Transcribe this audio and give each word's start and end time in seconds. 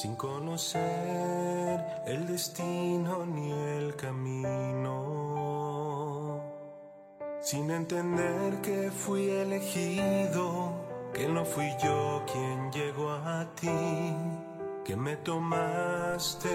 sin 0.00 0.16
conocer 0.16 0.80
el 2.06 2.26
destino 2.26 3.26
ni 3.26 3.52
el 3.52 3.94
camino, 3.96 4.96
sin 7.42 7.70
entender 7.70 8.62
que 8.62 8.90
fui 8.90 9.28
elegido, 9.28 10.72
que 11.12 11.28
no 11.28 11.44
fui 11.44 11.68
yo 11.84 12.24
quien 12.32 12.72
llegó 12.72 13.10
a 13.10 13.46
ti, 13.60 13.68
que 14.86 14.96
me 14.96 15.16
tomaste 15.16 16.48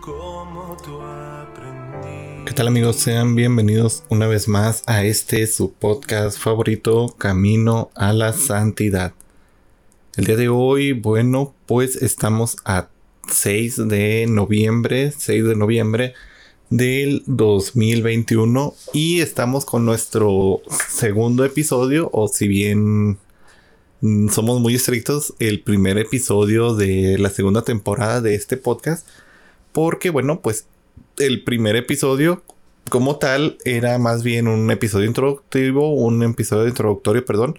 como 0.00 0.74
tú 0.82 0.98
aprendí. 1.02 2.46
¿Qué 2.46 2.54
tal 2.54 2.68
amigos? 2.68 2.96
Sean 2.96 3.34
bienvenidos 3.34 4.04
una 4.08 4.26
vez 4.26 4.48
más 4.48 4.82
a 4.86 5.04
este 5.04 5.46
su 5.46 5.74
podcast 5.74 6.38
favorito, 6.38 7.14
Camino 7.18 7.90
a 7.94 8.14
la 8.14 8.32
Santidad. 8.32 9.12
El 10.14 10.26
día 10.26 10.36
de 10.36 10.50
hoy, 10.50 10.92
bueno, 10.92 11.54
pues 11.64 11.96
estamos 11.96 12.58
a 12.66 12.90
6 13.30 13.88
de 13.88 14.26
noviembre, 14.28 15.10
6 15.10 15.42
de 15.42 15.56
noviembre 15.56 16.12
del 16.68 17.22
2021 17.24 18.74
y 18.92 19.20
estamos 19.20 19.64
con 19.64 19.86
nuestro 19.86 20.60
segundo 20.90 21.46
episodio 21.46 22.10
o 22.12 22.28
si 22.28 22.46
bien 22.46 23.16
mm, 24.02 24.28
somos 24.28 24.60
muy 24.60 24.74
estrictos, 24.74 25.32
el 25.38 25.62
primer 25.62 25.96
episodio 25.96 26.74
de 26.74 27.16
la 27.18 27.30
segunda 27.30 27.62
temporada 27.62 28.20
de 28.20 28.34
este 28.34 28.58
podcast 28.58 29.08
porque 29.72 30.10
bueno, 30.10 30.42
pues 30.42 30.66
el 31.16 31.42
primer 31.42 31.74
episodio 31.74 32.42
como 32.90 33.16
tal 33.16 33.56
era 33.64 33.98
más 33.98 34.22
bien 34.22 34.46
un 34.46 34.70
episodio 34.70 35.06
introductivo, 35.06 35.94
un 35.94 36.22
episodio 36.22 36.68
introductorio, 36.68 37.24
perdón, 37.24 37.58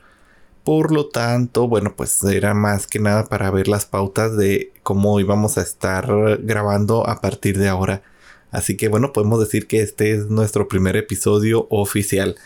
por 0.63 0.91
lo 0.91 1.07
tanto, 1.07 1.67
bueno, 1.67 1.93
pues 1.95 2.23
era 2.23 2.53
más 2.53 2.87
que 2.87 2.99
nada 2.99 3.25
para 3.25 3.51
ver 3.51 3.67
las 3.67 3.85
pautas 3.85 4.37
de 4.37 4.71
cómo 4.83 5.19
íbamos 5.19 5.57
a 5.57 5.61
estar 5.61 6.07
grabando 6.41 7.07
a 7.07 7.21
partir 7.21 7.57
de 7.57 7.67
ahora. 7.67 8.01
Así 8.51 8.77
que 8.77 8.87
bueno, 8.87 9.13
podemos 9.13 9.39
decir 9.39 9.67
que 9.67 9.81
este 9.81 10.13
es 10.13 10.29
nuestro 10.29 10.67
primer 10.67 10.95
episodio 10.95 11.67
oficial. 11.69 12.37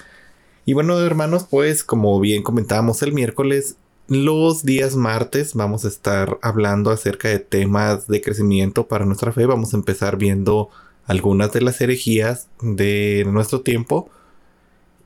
Y 0.66 0.74
bueno, 0.74 1.00
hermanos, 1.00 1.46
pues 1.50 1.84
como 1.84 2.20
bien 2.20 2.44
comentábamos 2.44 3.02
el 3.04 3.14
miércoles, 3.14 3.78
los 4.08 4.64
días 4.64 4.96
martes 4.96 5.54
vamos 5.54 5.86
a 5.86 5.90
estar 5.90 6.40
hablando 6.42 6.92
acerca 6.92 7.28
de 7.28 7.40
temas 7.40 8.08
de 8.08 8.22
crecimiento 8.22 8.88
para 8.88 9.06
nuestra 9.06 9.32
fe. 9.32 9.46
Vamos 9.46 9.74
a 9.74 9.78
empezar 9.78 10.18
viendo 10.18 10.70
algunas 11.06 11.52
de 11.52 11.62
las 11.62 11.80
herejías 11.82 12.48
de 12.62 13.26
nuestro 13.28 13.62
tiempo. 13.62 14.10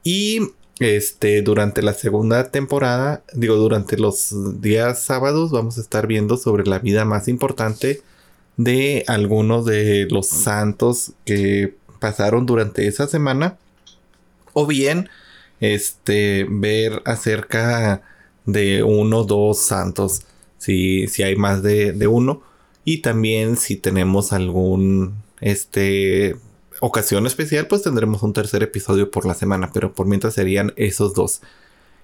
Y 0.04 0.52
este, 0.82 1.44
durante 1.44 1.84
la 1.84 1.94
segunda 1.94 2.50
temporada, 2.50 3.24
digo, 3.34 3.56
durante 3.56 3.98
los 3.98 4.62
días 4.62 5.04
sábados, 5.04 5.52
vamos 5.52 5.78
a 5.78 5.82
estar 5.82 6.08
viendo 6.08 6.38
sobre 6.38 6.66
la 6.66 6.80
vida 6.80 7.06
más 7.06 7.28
importante 7.28 8.02
de 8.58 9.04
algunos 9.06 9.64
de 9.66 10.08
los 10.10 10.28
santos 10.28 11.14
que 11.24 11.76
pasaron 12.00 12.48
durante 12.48 12.88
esa 12.88 13.08
semana. 13.08 13.60
O 14.54 14.66
bien, 14.66 15.08
este, 15.60 16.48
ver 16.50 17.04
acerca 17.06 18.02
de 18.48 18.82
uno 18.82 19.20
o 19.20 19.24
dos 19.24 19.60
santos, 19.60 20.24
si, 20.58 21.08
si 21.08 21.22
hay 21.22 21.36
más 21.36 21.62
de, 21.62 21.94
de 21.94 22.08
uno. 22.08 22.42
Y 22.86 23.04
también 23.04 23.56
si 23.56 23.76
tenemos 23.76 24.34
algún, 24.34 25.14
este, 25.42 26.38
ocasión 26.82 27.26
especial, 27.26 27.68
pues 27.68 27.84
tendremos 27.84 28.24
un 28.24 28.34
tercer 28.34 28.64
episodio 28.64 29.10
por 29.10 29.26
la 29.26 29.36
semana, 29.36 29.72
pero 29.74 29.94
por 29.94 30.08
mientras 30.08 30.34
serían 30.34 30.74
esos 30.76 31.14
dos. 31.14 31.42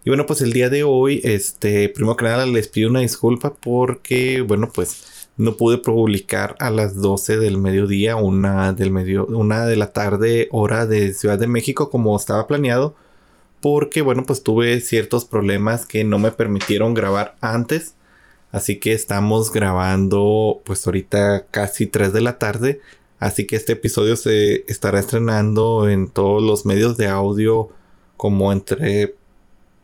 Y 0.05 0.09
bueno, 0.09 0.25
pues 0.25 0.41
el 0.41 0.53
día 0.53 0.69
de 0.69 0.83
hoy, 0.83 1.19
este, 1.25 1.89
primero 1.89 2.15
que 2.15 2.25
nada 2.25 2.45
les 2.45 2.69
pido 2.69 2.89
una 2.89 3.01
disculpa 3.01 3.53
porque, 3.53 4.41
bueno, 4.41 4.71
pues 4.73 5.29
no 5.35 5.57
pude 5.57 5.79
publicar 5.79 6.55
a 6.59 6.69
las 6.69 6.95
12 6.95 7.37
del 7.37 7.57
mediodía, 7.57 8.15
una 8.15 8.71
del 8.71 8.91
medio, 8.91 9.25
una 9.25 9.65
de 9.65 9.75
la 9.75 9.91
tarde, 9.91 10.47
hora 10.51 10.85
de 10.85 11.13
Ciudad 11.13 11.37
de 11.37 11.47
México, 11.47 11.89
como 11.89 12.15
estaba 12.15 12.47
planeado, 12.47 12.95
porque, 13.61 14.01
bueno, 14.01 14.23
pues 14.25 14.43
tuve 14.43 14.79
ciertos 14.81 15.25
problemas 15.25 15.85
que 15.85 16.03
no 16.03 16.19
me 16.19 16.31
permitieron 16.31 16.93
grabar 16.93 17.35
antes. 17.41 17.95
Así 18.51 18.79
que 18.79 18.93
estamos 18.93 19.51
grabando, 19.51 20.61
pues 20.65 20.85
ahorita 20.87 21.47
casi 21.51 21.85
3 21.87 22.13
de 22.13 22.21
la 22.21 22.39
tarde. 22.39 22.81
Así 23.19 23.47
que 23.47 23.55
este 23.55 23.73
episodio 23.73 24.15
se 24.15 24.63
estará 24.71 24.99
estrenando 24.99 25.89
en 25.89 26.07
todos 26.07 26.43
los 26.43 26.65
medios 26.65 26.97
de 26.97 27.07
audio 27.07 27.69
como 28.15 28.51
entre 28.51 29.15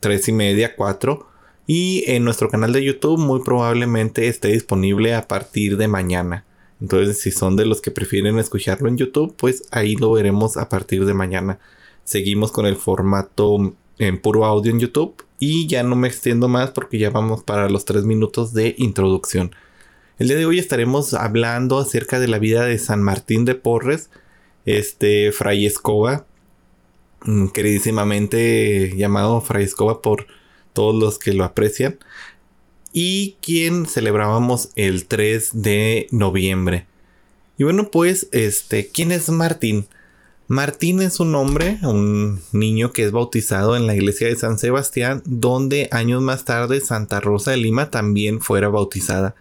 3 0.02 0.28
y 0.28 0.32
media, 0.34 0.76
4. 0.76 1.26
Y 1.66 2.04
en 2.08 2.26
nuestro 2.26 2.50
canal 2.50 2.74
de 2.74 2.84
YouTube 2.84 3.20
muy 3.20 3.42
probablemente 3.42 4.28
esté 4.28 4.50
disponible 4.50 5.16
a 5.16 5.28
partir 5.28 5.78
de 5.78 5.88
mañana. 5.88 6.46
Entonces 6.82 7.20
si 7.20 7.32
son 7.32 7.56
de 7.56 7.66
los 7.66 7.82
que 7.82 7.92
prefieren 7.92 8.38
escucharlo 8.38 8.90
en 8.90 8.98
YouTube, 8.98 9.34
pues 9.38 9.64
ahí 9.72 9.96
lo 9.96 10.12
veremos 10.12 10.58
a 10.58 10.70
partir 10.70 11.06
de 11.06 11.14
mañana. 11.14 11.60
Seguimos 12.04 12.52
con 12.52 12.66
el 12.66 12.76
formato 12.76 13.74
en 13.98 14.22
puro 14.22 14.46
audio 14.46 14.72
en 14.72 14.80
YouTube. 14.80 15.24
Y 15.40 15.68
ya 15.68 15.84
no 15.84 15.96
me 15.96 16.08
extiendo 16.08 16.48
más 16.48 16.72
porque 16.72 16.98
ya 16.98 17.10
vamos 17.10 17.44
para 17.44 17.70
los 17.70 17.86
3 17.86 18.06
minutos 18.06 18.54
de 18.54 18.76
introducción. 18.78 19.52
El 20.20 20.28
día 20.28 20.38
de 20.38 20.46
hoy 20.46 20.60
estaremos 20.60 21.16
hablando 21.16 21.80
acerca 21.80 22.20
de 22.20 22.28
la 22.28 22.38
vida 22.38 22.66
de 22.66 22.78
San 22.78 23.02
Martín 23.02 23.46
de 23.46 23.56
Porres, 23.56 24.12
este 24.64 25.32
Fray 25.32 25.66
Escoba, 25.66 26.28
mm, 27.24 27.48
queridísimamente 27.48 28.94
llamado 28.96 29.42
Fray 29.42 29.64
Escoba 29.64 30.04
por 30.04 30.28
todos 30.72 30.94
los 30.94 31.18
que 31.18 31.34
lo 31.34 31.44
aprecian, 31.44 31.98
y 32.92 33.38
quien 33.42 33.88
celebrábamos 33.88 34.70
el 34.76 35.06
3 35.06 35.50
de 35.64 36.08
noviembre. 36.12 36.86
Y 37.58 37.64
bueno, 37.64 37.90
pues, 37.90 38.28
este, 38.32 38.90
¿quién 38.90 39.12
es 39.12 39.30
Martín? 39.30 39.88
Martín 40.48 41.02
es 41.02 41.20
un 41.20 41.34
hombre, 41.34 41.80
un 41.82 42.40
niño 42.52 42.92
que 42.94 43.04
es 43.04 43.12
bautizado 43.12 43.76
en 43.76 43.88
la 43.88 43.96
iglesia 43.96 44.28
de 44.28 44.36
San 44.36 44.60
Sebastián, 44.60 45.24
donde 45.26 45.90
años 45.92 46.22
más 46.22 46.46
tarde 46.46 46.82
Santa 46.82 47.20
Rosa 47.20 47.50
de 47.50 47.58
Lima 47.58 47.90
también 47.90 48.42
fuera 48.42 48.70
bautizada. 48.70 49.34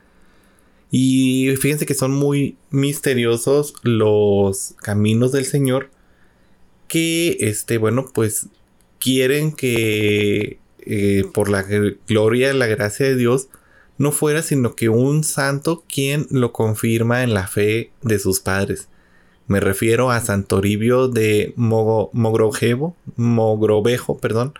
Y 0.92 1.56
fíjense 1.56 1.86
que 1.86 1.94
son 1.94 2.12
muy 2.12 2.58
misteriosos 2.70 3.74
los 3.82 4.74
caminos 4.82 5.32
del 5.32 5.46
Señor. 5.46 5.90
Que, 6.86 7.38
este, 7.40 7.78
bueno, 7.78 8.04
pues 8.12 8.48
quieren 9.00 9.52
que 9.52 10.58
eh, 10.80 11.24
por 11.32 11.48
la 11.48 11.62
gloria 11.62 12.52
y 12.52 12.58
la 12.58 12.66
gracia 12.66 13.06
de 13.06 13.16
Dios 13.16 13.48
no 13.96 14.12
fuera 14.12 14.42
sino 14.42 14.74
que 14.74 14.90
un 14.90 15.24
santo 15.24 15.84
quien 15.88 16.26
lo 16.30 16.52
confirma 16.52 17.22
en 17.22 17.32
la 17.32 17.46
fe 17.46 17.90
de 18.02 18.18
sus 18.18 18.40
padres. 18.40 18.88
Me 19.46 19.60
refiero 19.60 20.10
a 20.10 20.20
Santoribio 20.20 21.08
de 21.08 21.54
Mogrovejo, 21.56 22.96
Mogrovejo, 23.16 24.18
perdón, 24.18 24.54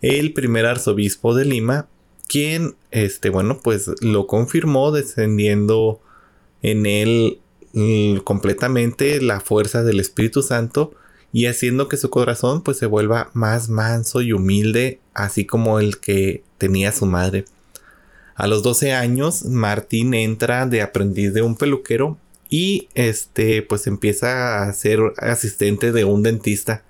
el 0.00 0.32
primer 0.32 0.66
arzobispo 0.66 1.34
de 1.34 1.44
Lima, 1.44 1.88
quien, 2.28 2.76
este, 2.90 3.30
bueno, 3.30 3.60
pues 3.62 3.90
lo 4.00 4.26
confirmó 4.26 4.92
descendiendo 4.92 6.00
en 6.62 6.86
él 6.86 7.40
mm, 7.72 8.18
completamente 8.18 9.20
la 9.20 9.40
fuerza 9.40 9.82
del 9.82 10.00
Espíritu 10.00 10.42
Santo 10.42 10.94
y 11.32 11.46
haciendo 11.46 11.88
que 11.88 11.96
su 11.96 12.10
corazón 12.10 12.62
pues 12.62 12.78
se 12.78 12.86
vuelva 12.86 13.30
más 13.34 13.68
manso 13.68 14.22
y 14.22 14.32
humilde, 14.32 15.00
así 15.14 15.44
como 15.44 15.80
el 15.80 15.98
que 15.98 16.42
tenía 16.58 16.92
su 16.92 17.06
madre. 17.06 17.44
A 18.34 18.46
los 18.46 18.62
12 18.62 18.92
años, 18.92 19.44
Martín 19.44 20.14
entra 20.14 20.66
de 20.66 20.82
aprendiz 20.82 21.32
de 21.32 21.42
un 21.42 21.56
peluquero 21.56 22.18
y 22.48 22.88
este 22.94 23.62
pues 23.62 23.86
empieza 23.86 24.62
a 24.62 24.72
ser 24.72 25.00
asistente 25.18 25.92
de 25.92 26.04
un 26.04 26.22
dentista. 26.22 26.82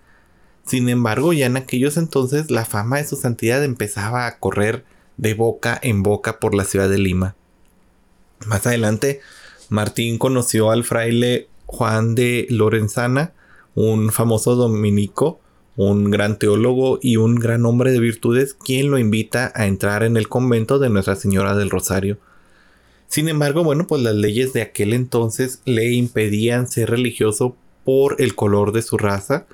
Sin 0.67 0.89
embargo, 0.89 1.33
ya 1.33 1.47
en 1.47 1.57
aquellos 1.57 1.97
entonces 1.97 2.51
la 2.51 2.65
fama 2.65 2.99
de 2.99 3.05
su 3.05 3.17
santidad 3.17 3.63
empezaba 3.65 4.27
a 4.27 4.39
correr 4.39 4.85
de 5.17 5.35
boca 5.35 5.79
en 5.83 6.03
boca 6.03 6.41
por 6.41 6.55
la 6.55 6.65
ciudad 6.65 6.89
de 6.89 6.99
Lima. 6.99 7.35
Más 8.47 8.67
adelante, 8.67 9.21
Martín 9.69 10.19
conoció 10.19 10.71
al 10.71 10.85
fraile 10.85 11.49
Juan 11.67 12.15
de 12.15 12.47
Lorenzana, 12.51 13.33
un 13.75 14.13
famoso 14.13 14.55
dominico, 14.55 15.41
un 15.77 16.11
gran 16.11 16.39
teólogo 16.39 16.99
y 17.03 17.17
un 17.17 17.35
gran 17.35 17.67
hombre 17.67 17.93
de 17.93 18.01
virtudes, 18.01 18.55
quien 18.55 18.91
lo 18.91 18.99
invita 18.99 19.53
a 19.55 19.67
entrar 19.67 20.03
en 20.03 20.17
el 20.17 20.29
convento 20.29 20.79
de 20.79 20.89
Nuestra 20.89 21.17
Señora 21.17 21.55
del 21.55 21.71
Rosario. 21.71 22.19
Sin 23.09 23.29
embargo, 23.29 23.63
bueno, 23.63 23.87
pues 23.87 24.03
las 24.03 24.15
leyes 24.15 24.53
de 24.53 24.63
aquel 24.63 24.93
entonces 24.93 25.61
le 25.65 25.93
impedían 25.93 26.69
ser 26.69 26.91
religioso 26.91 27.57
por 27.85 28.21
el 28.21 28.35
color 28.35 28.73
de 28.73 28.83
su 28.83 28.97
raza, 28.97 29.47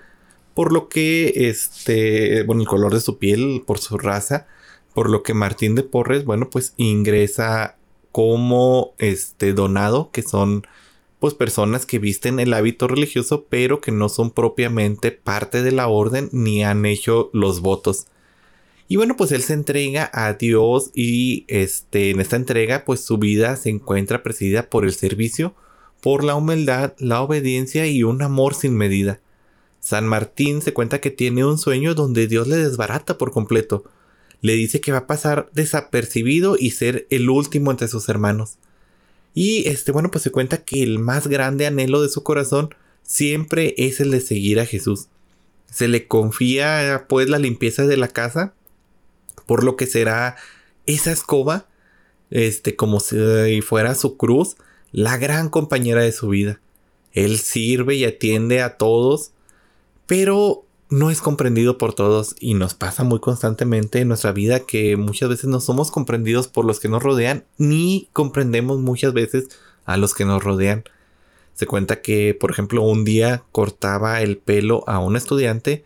por 0.55 0.73
lo 0.73 0.89
que 0.89 1.49
este, 1.49 2.45
bueno, 2.45 2.63
el 2.63 2.69
color 2.69 2.95
de 2.95 3.01
su 3.01 3.19
piel, 3.19 3.63
por 3.67 3.79
su 3.79 3.99
raza, 3.99 4.47
por 4.95 5.11
lo 5.11 5.23
que 5.23 5.35
Martín 5.35 5.75
de 5.75 5.83
Porres, 5.83 6.25
bueno, 6.25 6.51
pues 6.51 6.75
ingresa 6.77 7.77
como 8.13 8.95
este 8.99 9.55
donado, 9.55 10.11
que 10.13 10.23
son 10.23 10.67
pues 11.19 11.35
personas 11.35 11.87
que 11.87 11.99
visten 11.99 12.41
el 12.41 12.53
hábito 12.53 12.89
religioso, 12.89 13.47
pero 13.49 13.81
que 13.81 13.93
no 13.93 14.09
son 14.09 14.33
propiamente 14.33 15.13
parte 15.13 15.63
de 15.63 15.71
la 15.71 15.87
orden 15.87 16.29
ni 16.33 16.65
han 16.65 16.85
hecho 16.85 17.31
los 17.33 17.61
votos. 17.61 18.07
Y 18.89 18.97
bueno, 18.97 19.17
pues 19.17 19.33
él 19.33 19.43
se 19.43 19.55
entrega 19.55 20.11
a 20.13 20.35
Dios 20.35 20.91
y 20.95 21.45
este, 21.49 22.11
en 22.11 22.21
esta 22.21 22.37
entrega 22.37 22.85
pues 22.85 23.05
su 23.05 23.19
vida 23.19 23.57
se 23.57 23.71
encuentra 23.71 24.23
presidida 24.23 24.69
por 24.69 24.85
el 24.85 24.93
servicio, 24.93 25.55
por 26.01 26.25
la 26.25 26.35
humildad, 26.35 26.93
la 26.99 27.23
obediencia 27.23 27.87
y 27.87 28.03
un 28.03 28.21
amor 28.21 28.55
sin 28.55 28.77
medida. 28.77 29.21
San 29.79 30.07
Martín 30.07 30.61
se 30.61 30.75
cuenta 30.75 31.01
que 31.01 31.11
tiene 31.11 31.45
un 31.45 31.57
sueño 31.57 31.95
donde 31.95 32.27
Dios 32.27 32.49
le 32.49 32.57
desbarata 32.57 33.17
por 33.17 33.31
completo. 33.31 33.85
Le 34.43 34.53
dice 34.55 34.81
que 34.81 34.93
va 34.93 34.99
a 34.99 35.07
pasar 35.07 35.49
desapercibido 35.55 36.57
y 36.59 36.73
ser 36.73 37.07
el 37.09 37.31
último 37.31 37.71
entre 37.71 37.89
sus 37.89 38.09
hermanos. 38.11 38.59
Y 39.35 39.69
este, 39.69 39.93
bueno, 39.93 40.11
pues 40.11 40.23
se 40.23 40.31
cuenta 40.31 40.65
que 40.65 40.83
el 40.83 40.99
más 40.99 41.27
grande 41.27 41.67
anhelo 41.67 42.03
de 42.03 42.11
su 42.11 42.23
corazón 42.23 42.75
siempre 43.03 43.75
es 43.79 44.01
el 44.01 44.11
de 44.11 44.21
seguir 44.21 44.61
a 44.61 44.67
Jesús. 44.67 45.09
Se 45.71 45.89
le 45.89 46.07
confía 46.07 47.07
pues 47.09 47.31
la 47.31 47.39
limpieza 47.39 47.87
de 47.87 47.97
la 47.97 48.09
casa, 48.09 48.53
por 49.47 49.65
lo 49.65 49.77
que 49.77 49.87
será 49.87 50.37
esa 50.87 51.13
escoba, 51.13 51.67
este, 52.31 52.77
como 52.77 53.01
si 53.01 53.63
fuera 53.63 53.95
su 53.95 54.17
cruz, 54.17 54.57
la 54.91 55.17
gran 55.17 55.49
compañera 55.49 56.03
de 56.03 56.13
su 56.13 56.29
vida. 56.29 56.61
Él 57.13 57.39
sirve 57.39 57.95
y 57.95 58.05
atiende 58.05 58.63
a 58.63 58.77
todos, 58.77 59.33
pero 60.07 60.65
no 60.93 61.11
es 61.11 61.23
comprendido 61.23 61.79
por 61.79 61.95
todos 61.95 62.37
y 62.39 62.53
nos 62.53 62.75
pasa 62.75 63.03
muy 63.03 63.19
constantemente 63.19 64.01
en 64.01 64.09
nuestra 64.09 64.31
vida 64.33 64.61
que 64.61 64.99
muchas 64.99 65.31
veces 65.31 65.47
no 65.47 65.59
somos 65.59 65.91
comprendidos 65.91 66.49
por 66.49 66.67
los 66.67 66.81
que 66.81 66.91
nos 66.91 67.03
rodean 67.03 67.45
ni 67.57 68.11
comprendemos 68.13 68.79
muchas 68.79 69.15
veces 69.15 69.49
a 69.87 69.97
los 69.97 70.13
que 70.13 70.27
nos 70.27 70.45
rodean. 70.45 70.85
Se 71.55 71.67
cuenta 71.67 72.03
que, 72.03 72.37
por 72.39 72.51
ejemplo, 72.51 72.83
un 72.83 73.07
día 73.07 73.43
cortaba 73.53 74.21
el 74.21 74.37
pelo 74.37 74.85
a 74.87 74.99
un 74.99 75.17
estudiante, 75.17 75.83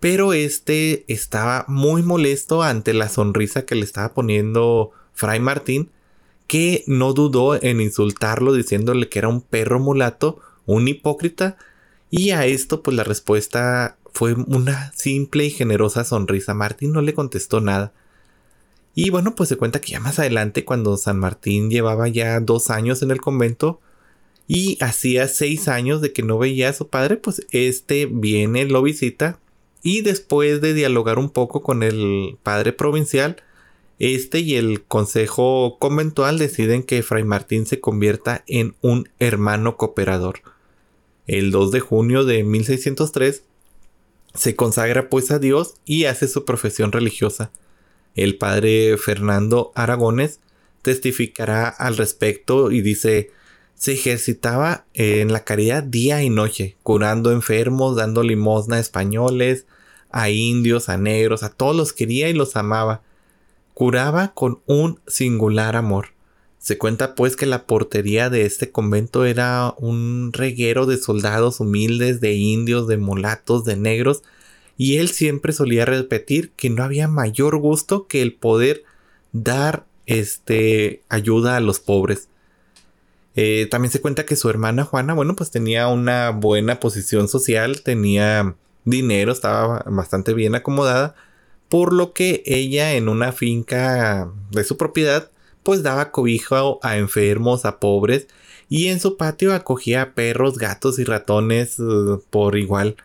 pero 0.00 0.32
este 0.32 1.04
estaba 1.06 1.64
muy 1.68 2.02
molesto 2.02 2.64
ante 2.64 2.92
la 2.92 3.08
sonrisa 3.08 3.64
que 3.64 3.76
le 3.76 3.84
estaba 3.84 4.14
poniendo 4.14 4.90
Fray 5.12 5.38
Martín, 5.38 5.90
que 6.48 6.82
no 6.88 7.12
dudó 7.12 7.54
en 7.62 7.80
insultarlo 7.80 8.52
diciéndole 8.52 9.08
que 9.08 9.20
era 9.20 9.28
un 9.28 9.42
perro 9.42 9.78
mulato, 9.78 10.40
un 10.66 10.88
hipócrita, 10.88 11.56
y 12.10 12.30
a 12.30 12.46
esto 12.46 12.82
pues 12.82 12.96
la 12.96 13.04
respuesta 13.04 13.96
fue 14.12 14.34
una 14.34 14.92
simple 14.94 15.46
y 15.46 15.50
generosa 15.50 16.04
sonrisa. 16.04 16.54
Martín 16.54 16.92
no 16.92 17.02
le 17.02 17.14
contestó 17.14 17.60
nada. 17.60 17.92
Y 18.94 19.10
bueno, 19.10 19.34
pues 19.34 19.48
se 19.48 19.56
cuenta 19.56 19.80
que 19.80 19.92
ya 19.92 20.00
más 20.00 20.18
adelante, 20.18 20.64
cuando 20.64 20.96
San 20.96 21.18
Martín 21.18 21.70
llevaba 21.70 22.08
ya 22.08 22.40
dos 22.40 22.70
años 22.70 23.02
en 23.02 23.10
el 23.10 23.20
convento 23.20 23.80
y 24.48 24.76
hacía 24.82 25.28
seis 25.28 25.68
años 25.68 26.00
de 26.00 26.12
que 26.12 26.22
no 26.22 26.38
veía 26.38 26.68
a 26.68 26.72
su 26.72 26.88
padre, 26.88 27.16
pues 27.16 27.46
este 27.52 28.06
viene, 28.06 28.64
lo 28.64 28.82
visita 28.82 29.38
y 29.82 30.02
después 30.02 30.60
de 30.60 30.74
dialogar 30.74 31.18
un 31.18 31.30
poco 31.30 31.62
con 31.62 31.82
el 31.82 32.36
padre 32.42 32.72
provincial, 32.72 33.36
este 33.98 34.40
y 34.40 34.56
el 34.56 34.82
consejo 34.82 35.78
conventual 35.78 36.38
deciden 36.38 36.82
que 36.82 37.02
Fray 37.02 37.24
Martín 37.24 37.66
se 37.66 37.80
convierta 37.80 38.44
en 38.46 38.74
un 38.80 39.08
hermano 39.18 39.76
cooperador. 39.76 40.40
El 41.26 41.50
2 41.50 41.70
de 41.70 41.80
junio 41.80 42.24
de 42.24 42.42
1603 42.42 43.44
se 44.34 44.56
consagra 44.56 45.08
pues 45.08 45.30
a 45.30 45.38
Dios 45.38 45.74
y 45.84 46.04
hace 46.04 46.28
su 46.28 46.44
profesión 46.44 46.92
religiosa. 46.92 47.50
El 48.14 48.36
padre 48.38 48.96
Fernando 48.96 49.72
Aragones 49.74 50.40
testificará 50.82 51.68
al 51.68 51.96
respecto 51.96 52.70
y 52.70 52.80
dice, 52.80 53.30
se 53.74 53.92
ejercitaba 53.92 54.84
en 54.94 55.32
la 55.32 55.44
caridad 55.44 55.82
día 55.82 56.22
y 56.22 56.30
noche, 56.30 56.76
curando 56.82 57.32
enfermos, 57.32 57.96
dando 57.96 58.22
limosna 58.22 58.76
a 58.76 58.80
españoles, 58.80 59.66
a 60.10 60.28
indios, 60.30 60.88
a 60.88 60.96
negros, 60.96 61.42
a 61.42 61.50
todos 61.50 61.74
los 61.74 61.92
quería 61.92 62.28
y 62.28 62.32
los 62.32 62.56
amaba. 62.56 63.02
Curaba 63.74 64.34
con 64.34 64.60
un 64.66 65.00
singular 65.06 65.76
amor. 65.76 66.08
Se 66.60 66.76
cuenta 66.76 67.14
pues 67.14 67.36
que 67.36 67.46
la 67.46 67.64
portería 67.64 68.28
de 68.28 68.44
este 68.44 68.70
convento 68.70 69.24
era 69.24 69.74
un 69.78 70.30
reguero 70.34 70.84
de 70.84 70.98
soldados 70.98 71.58
humildes, 71.58 72.20
de 72.20 72.34
indios, 72.34 72.86
de 72.86 72.98
mulatos, 72.98 73.64
de 73.64 73.76
negros, 73.76 74.22
y 74.76 74.98
él 74.98 75.08
siempre 75.08 75.54
solía 75.54 75.86
repetir 75.86 76.50
que 76.52 76.68
no 76.68 76.84
había 76.84 77.08
mayor 77.08 77.56
gusto 77.56 78.06
que 78.06 78.20
el 78.20 78.34
poder 78.34 78.84
dar 79.32 79.86
este 80.04 81.02
ayuda 81.08 81.56
a 81.56 81.60
los 81.60 81.80
pobres. 81.80 82.28
Eh, 83.36 83.66
también 83.70 83.90
se 83.90 84.02
cuenta 84.02 84.26
que 84.26 84.36
su 84.36 84.50
hermana 84.50 84.84
Juana, 84.84 85.14
bueno, 85.14 85.36
pues 85.36 85.50
tenía 85.50 85.88
una 85.88 86.28
buena 86.28 86.78
posición 86.78 87.28
social, 87.28 87.80
tenía 87.80 88.54
dinero, 88.84 89.32
estaba 89.32 89.82
bastante 89.86 90.34
bien 90.34 90.54
acomodada, 90.54 91.14
por 91.70 91.94
lo 91.94 92.12
que 92.12 92.42
ella 92.44 92.92
en 92.92 93.08
una 93.08 93.32
finca 93.32 94.30
de 94.50 94.64
su 94.64 94.76
propiedad 94.76 95.30
pues 95.62 95.82
daba 95.82 96.10
cobijo 96.10 96.80
a 96.82 96.96
enfermos, 96.96 97.64
a 97.64 97.78
pobres, 97.78 98.28
y 98.68 98.86
en 98.86 99.00
su 99.00 99.16
patio 99.16 99.52
acogía 99.52 100.14
perros, 100.14 100.58
gatos 100.58 100.98
y 100.98 101.04
ratones 101.04 101.78
uh, 101.78 102.22
por 102.30 102.56
igual. 102.56 102.96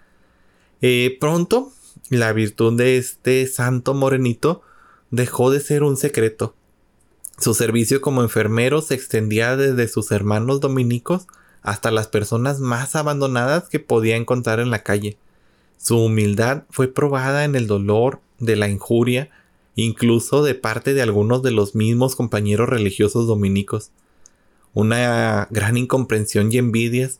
Eh, 0.81 1.17
pronto, 1.19 1.71
la 2.09 2.33
virtud 2.33 2.77
de 2.77 2.97
este 2.97 3.47
santo 3.47 3.93
morenito 3.93 4.61
dejó 5.09 5.49
de 5.49 5.59
ser 5.59 5.83
un 5.83 5.97
secreto. 5.97 6.53
Su 7.37 7.53
servicio 7.53 7.99
como 7.99 8.21
enfermero 8.21 8.81
se 8.81 8.93
extendía 8.93 9.57
desde 9.57 9.87
sus 9.87 10.11
hermanos 10.11 10.61
dominicos 10.61 11.27
hasta 11.63 11.89
las 11.91 12.07
personas 12.07 12.59
más 12.59 12.95
abandonadas 12.95 13.67
que 13.67 13.79
podía 13.79 14.15
encontrar 14.15 14.59
en 14.59 14.69
la 14.69 14.83
calle. 14.83 15.17
Su 15.77 15.99
humildad 15.99 16.63
fue 16.69 16.87
probada 16.87 17.43
en 17.43 17.55
el 17.55 17.67
dolor 17.67 18.21
de 18.39 18.55
la 18.55 18.69
injuria 18.69 19.29
incluso 19.75 20.43
de 20.43 20.55
parte 20.55 20.93
de 20.93 21.01
algunos 21.01 21.43
de 21.43 21.51
los 21.51 21.75
mismos 21.75 22.15
compañeros 22.15 22.69
religiosos 22.69 23.27
dominicos. 23.27 23.91
Una 24.73 25.47
gran 25.51 25.77
incomprensión 25.77 26.51
y 26.51 26.57
envidias 26.57 27.19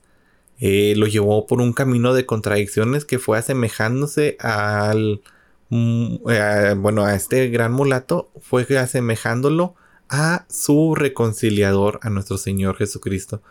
eh, 0.60 0.94
lo 0.98 1.08
llevó 1.08 1.48
por 1.48 1.62
un 1.62 1.74
camino 1.74 2.14
de 2.14 2.26
contradicciones 2.26 3.04
que 3.06 3.20
fue 3.20 3.38
asemejándose 3.38 4.38
al 4.40 5.22
mm, 5.70 6.16
eh, 6.30 6.76
bueno 6.78 7.04
a 7.04 7.14
este 7.16 7.50
gran 7.50 7.74
mulato 7.74 8.30
fue 8.42 8.66
asemejándolo 8.78 9.76
a 10.08 10.46
su 10.50 10.96
reconciliador 10.96 12.00
a 12.04 12.10
nuestro 12.10 12.38
Señor 12.38 12.78
Jesucristo. 12.78 13.42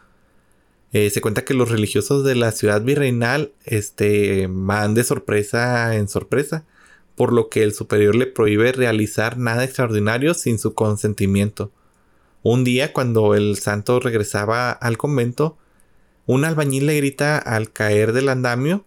Eh, 0.92 1.10
se 1.10 1.20
cuenta 1.20 1.44
que 1.44 1.54
los 1.54 1.70
religiosos 1.70 2.24
de 2.24 2.36
la 2.36 2.52
ciudad 2.52 2.80
virreinal 2.80 3.52
este, 3.64 4.46
van 4.48 4.94
de 4.94 5.04
sorpresa 5.04 5.96
en 5.96 6.08
sorpresa 6.08 6.64
por 7.16 7.32
lo 7.32 7.48
que 7.48 7.62
el 7.62 7.72
superior 7.72 8.14
le 8.14 8.26
prohíbe 8.26 8.72
realizar 8.72 9.38
nada 9.38 9.64
extraordinario 9.64 10.34
sin 10.34 10.58
su 10.58 10.74
consentimiento. 10.74 11.70
Un 12.42 12.64
día, 12.64 12.92
cuando 12.92 13.34
el 13.34 13.56
santo 13.58 14.00
regresaba 14.00 14.70
al 14.70 14.98
convento, 14.98 15.56
un 16.26 16.44
albañil 16.44 16.86
le 16.86 16.96
grita 16.96 17.38
al 17.38 17.72
caer 17.72 18.12
del 18.12 18.28
andamio 18.28 18.84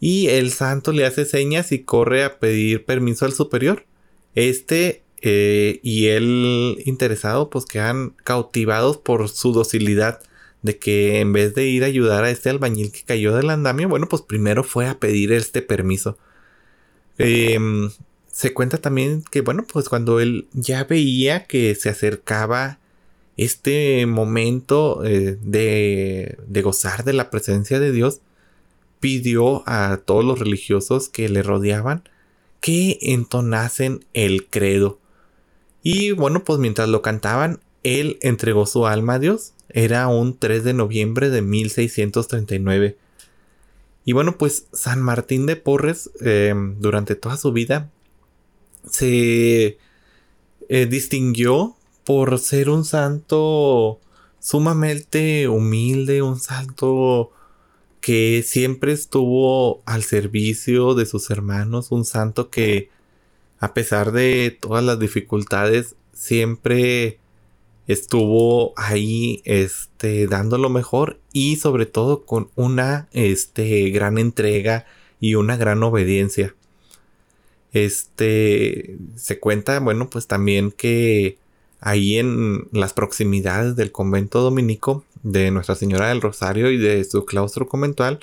y 0.00 0.28
el 0.28 0.50
santo 0.50 0.92
le 0.92 1.06
hace 1.06 1.24
señas 1.24 1.72
y 1.72 1.80
corre 1.80 2.24
a 2.24 2.38
pedir 2.38 2.84
permiso 2.84 3.24
al 3.24 3.32
superior. 3.32 3.84
Este 4.34 5.02
eh, 5.22 5.80
y 5.82 6.06
el 6.08 6.82
interesado 6.84 7.48
pues 7.50 7.64
quedan 7.64 8.10
cautivados 8.22 8.98
por 8.98 9.28
su 9.28 9.52
docilidad 9.52 10.20
de 10.62 10.78
que 10.78 11.20
en 11.20 11.32
vez 11.32 11.54
de 11.54 11.66
ir 11.66 11.84
a 11.84 11.86
ayudar 11.86 12.24
a 12.24 12.30
este 12.30 12.50
albañil 12.50 12.92
que 12.92 13.02
cayó 13.02 13.34
del 13.34 13.50
andamio, 13.50 13.88
bueno 13.88 14.08
pues 14.08 14.22
primero 14.22 14.62
fue 14.62 14.86
a 14.86 14.98
pedir 14.98 15.32
este 15.32 15.62
permiso. 15.62 16.18
Em, 17.18 17.90
se 18.30 18.52
cuenta 18.52 18.78
también 18.78 19.22
que, 19.30 19.40
bueno, 19.40 19.64
pues 19.70 19.88
cuando 19.88 20.20
él 20.20 20.46
ya 20.52 20.84
veía 20.84 21.44
que 21.46 21.74
se 21.74 21.88
acercaba 21.88 22.78
este 23.36 24.06
momento 24.06 25.04
eh, 25.04 25.38
de, 25.42 26.38
de 26.46 26.62
gozar 26.62 27.04
de 27.04 27.12
la 27.12 27.30
presencia 27.30 27.80
de 27.80 27.92
Dios, 27.92 28.20
pidió 29.00 29.62
a 29.68 29.98
todos 30.04 30.24
los 30.24 30.38
religiosos 30.38 31.08
que 31.08 31.28
le 31.28 31.42
rodeaban 31.42 32.02
que 32.60 32.98
entonasen 33.00 34.04
el 34.12 34.46
credo. 34.46 34.98
Y 35.82 36.10
bueno, 36.12 36.42
pues 36.42 36.58
mientras 36.58 36.88
lo 36.88 37.02
cantaban, 37.02 37.60
él 37.84 38.18
entregó 38.22 38.66
su 38.66 38.86
alma 38.86 39.14
a 39.14 39.18
Dios. 39.20 39.52
Era 39.68 40.08
un 40.08 40.36
3 40.36 40.64
de 40.64 40.72
noviembre 40.72 41.30
de 41.30 41.42
1639. 41.42 42.96
Y 44.06 44.12
bueno, 44.12 44.38
pues 44.38 44.68
San 44.72 45.02
Martín 45.02 45.46
de 45.46 45.56
Porres 45.56 46.10
em, 46.20 46.80
durante 46.80 47.16
toda 47.16 47.36
su 47.36 47.52
vida 47.52 47.90
se 48.88 49.78
eh, 50.68 50.86
distinguió 50.86 51.76
por 52.04 52.38
ser 52.38 52.70
un 52.70 52.84
santo 52.84 54.00
sumamente 54.38 55.48
humilde, 55.48 56.22
un 56.22 56.38
santo 56.38 57.32
que 58.00 58.44
siempre 58.46 58.92
estuvo 58.92 59.82
al 59.86 60.04
servicio 60.04 60.94
de 60.94 61.04
sus 61.04 61.28
hermanos, 61.30 61.90
un 61.90 62.04
santo 62.04 62.48
que 62.48 62.90
a 63.58 63.74
pesar 63.74 64.12
de 64.12 64.56
todas 64.60 64.84
las 64.84 65.00
dificultades 65.00 65.96
siempre 66.12 67.18
estuvo 67.86 68.72
ahí 68.76 69.42
este 69.44 70.26
dando 70.26 70.58
lo 70.58 70.70
mejor 70.70 71.20
y 71.32 71.56
sobre 71.56 71.86
todo 71.86 72.24
con 72.24 72.50
una 72.56 73.08
este 73.12 73.90
gran 73.90 74.18
entrega 74.18 74.86
y 75.20 75.34
una 75.34 75.56
gran 75.56 75.82
obediencia. 75.82 76.54
Este 77.72 78.96
se 79.16 79.38
cuenta, 79.38 79.80
bueno, 79.80 80.10
pues 80.10 80.26
también 80.26 80.72
que 80.72 81.38
ahí 81.80 82.18
en 82.18 82.68
las 82.72 82.92
proximidades 82.92 83.76
del 83.76 83.92
convento 83.92 84.40
dominico 84.40 85.04
de 85.22 85.50
Nuestra 85.50 85.74
Señora 85.74 86.08
del 86.08 86.22
Rosario 86.22 86.70
y 86.70 86.78
de 86.78 87.04
su 87.04 87.24
claustro 87.26 87.68
conventual, 87.68 88.20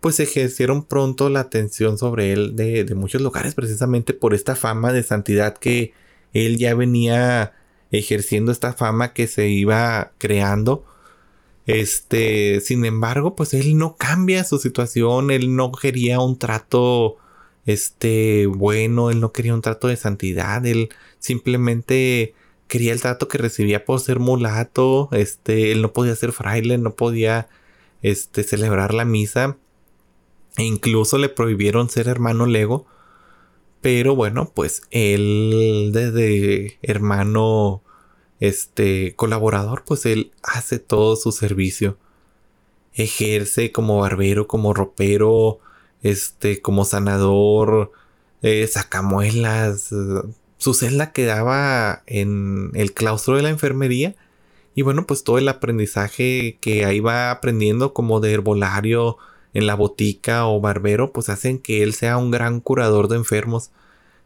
pues 0.00 0.20
ejercieron 0.20 0.84
pronto 0.84 1.30
la 1.30 1.40
atención 1.40 1.98
sobre 1.98 2.32
él 2.32 2.54
de, 2.54 2.84
de, 2.84 2.94
muchos 2.94 3.22
lugares 3.22 3.54
precisamente 3.54 4.12
por 4.12 4.34
esta 4.34 4.54
fama 4.54 4.92
de 4.92 5.02
santidad 5.02 5.56
que 5.56 5.94
él 6.32 6.58
ya 6.58 6.74
venía 6.74 7.54
ejerciendo 7.90 8.52
esta 8.52 8.72
fama 8.72 9.12
que 9.12 9.26
se 9.26 9.48
iba 9.48 10.12
creando. 10.18 10.84
Este, 11.66 12.60
sin 12.60 12.84
embargo, 12.84 13.34
pues 13.34 13.54
él 13.54 13.76
no 13.76 13.96
cambia 13.96 14.44
su 14.44 14.58
situación, 14.58 15.30
él 15.30 15.56
no 15.56 15.72
quería 15.72 16.20
un 16.20 16.38
trato 16.38 17.16
este 17.66 18.46
bueno, 18.46 19.10
él 19.10 19.20
no 19.20 19.32
quería 19.32 19.54
un 19.54 19.62
trato 19.62 19.88
de 19.88 19.96
santidad, 19.96 20.64
él 20.64 20.90
simplemente 21.18 22.34
quería 22.68 22.92
el 22.92 23.00
trato 23.00 23.28
que 23.28 23.38
recibía 23.38 23.84
por 23.84 24.00
ser 24.00 24.20
mulato, 24.20 25.08
este, 25.12 25.72
él 25.72 25.82
no 25.82 25.92
podía 25.92 26.14
ser 26.16 26.32
fraile, 26.32 26.78
no 26.78 26.94
podía 26.94 27.48
este 28.02 28.44
celebrar 28.44 28.94
la 28.94 29.04
misa 29.04 29.56
e 30.56 30.62
incluso 30.62 31.18
le 31.18 31.28
prohibieron 31.28 31.90
ser 31.90 32.08
hermano 32.08 32.46
lego, 32.46 32.86
pero 33.80 34.16
bueno, 34.16 34.50
pues 34.54 34.82
él 34.90 35.90
desde 35.92 36.78
hermano 36.82 37.82
este 38.40 39.14
colaborador, 39.16 39.84
pues 39.86 40.06
él 40.06 40.32
hace 40.42 40.78
todo 40.78 41.16
su 41.16 41.32
servicio. 41.32 41.98
Ejerce 42.94 43.72
como 43.72 43.98
barbero, 43.98 44.46
como 44.46 44.74
ropero, 44.74 45.60
este, 46.02 46.60
como 46.62 46.84
sanador, 46.84 47.92
eh, 48.42 48.66
sacamuelas. 48.66 49.94
Su 50.58 50.74
celda 50.74 51.12
quedaba 51.12 52.02
en 52.06 52.70
el 52.74 52.92
claustro 52.92 53.36
de 53.36 53.42
la 53.42 53.50
enfermería. 53.50 54.14
Y 54.74 54.82
bueno, 54.82 55.06
pues 55.06 55.24
todo 55.24 55.38
el 55.38 55.48
aprendizaje 55.48 56.58
que 56.60 56.84
ahí 56.84 57.00
va 57.00 57.30
aprendiendo 57.30 57.94
como 57.94 58.20
de 58.20 58.32
herbolario 58.32 59.18
en 59.56 59.66
la 59.66 59.74
botica 59.74 60.46
o 60.46 60.60
barbero, 60.60 61.12
pues 61.12 61.30
hacen 61.30 61.58
que 61.58 61.82
él 61.82 61.94
sea 61.94 62.18
un 62.18 62.30
gran 62.30 62.60
curador 62.60 63.08
de 63.08 63.16
enfermos, 63.16 63.70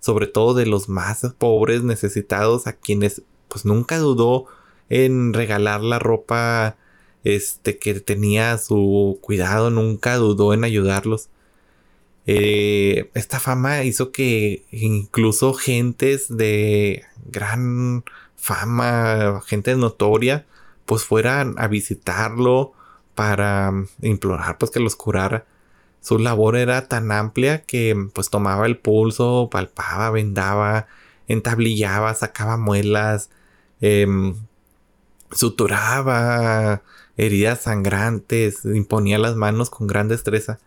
sobre 0.01 0.27
todo 0.27 0.55
de 0.55 0.67
los 0.67 0.89
más 0.89 1.21
pobres, 1.39 1.85
necesitados, 1.85 2.67
a 2.67 2.73
quienes 2.73 3.23
pues 3.47 3.65
nunca 3.65 3.99
dudó 3.99 4.47
en 4.89 5.33
regalar 5.33 5.83
la 5.83 6.01
ropa 6.01 6.77
este 7.23 7.79
que 7.79 8.01
tenía 8.01 8.59
su 8.59 9.21
cuidado, 9.21 9.71
nunca 9.71 10.17
dudó 10.17 10.53
en 10.53 10.65
ayudarlos. 10.65 11.29
Eh, 12.27 13.09
esta 13.15 13.39
fama 13.39 13.85
hizo 13.85 14.11
que 14.11 14.65
incluso 14.73 15.55
gentes 15.55 16.27
de 16.37 17.05
gran 17.31 18.03
fama, 18.35 19.43
gente 19.47 19.77
notoria, 19.77 20.45
pues 20.87 21.05
fueran 21.05 21.55
a 21.59 21.69
visitarlo 21.69 22.73
para 23.15 23.73
implorar 24.03 24.59
pues 24.59 24.71
que 24.71 24.81
los 24.81 24.97
curara. 24.97 25.45
Su 26.01 26.19
labor 26.19 26.57
era 26.57 26.89
tan 26.89 27.13
amplia 27.13 27.63
que 27.63 28.09
pues 28.15 28.31
tomaba 28.31 28.67
el 28.67 28.79
pulso, 28.79 29.49
palpaba, 29.51 30.11
vendaba, 30.11 30.87
entablillaba, 31.29 32.15
sacaba 32.15 32.57
muelas, 32.57 33.31
Em, 33.81 34.35
suturaba 35.33 36.83
heridas 37.17 37.63
sangrantes, 37.63 38.65
imponía 38.65 39.19
las 39.19 39.37
manos 39.37 39.71
con 39.71 39.87
gran 39.87 40.09
destreza. 40.09 40.59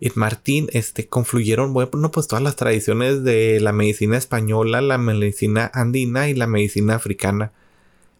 Y 0.00 0.10
Martín, 0.14 0.68
este, 0.72 1.06
confluyeron, 1.08 1.72
bueno, 1.72 2.10
pues 2.10 2.28
todas 2.28 2.42
las 2.42 2.56
tradiciones 2.56 3.24
de 3.24 3.60
la 3.60 3.72
medicina 3.72 4.18
española, 4.18 4.80
la 4.82 4.98
medicina 4.98 5.70
andina 5.72 6.28
y 6.28 6.34
la 6.34 6.46
medicina 6.46 6.96
africana. 6.96 7.52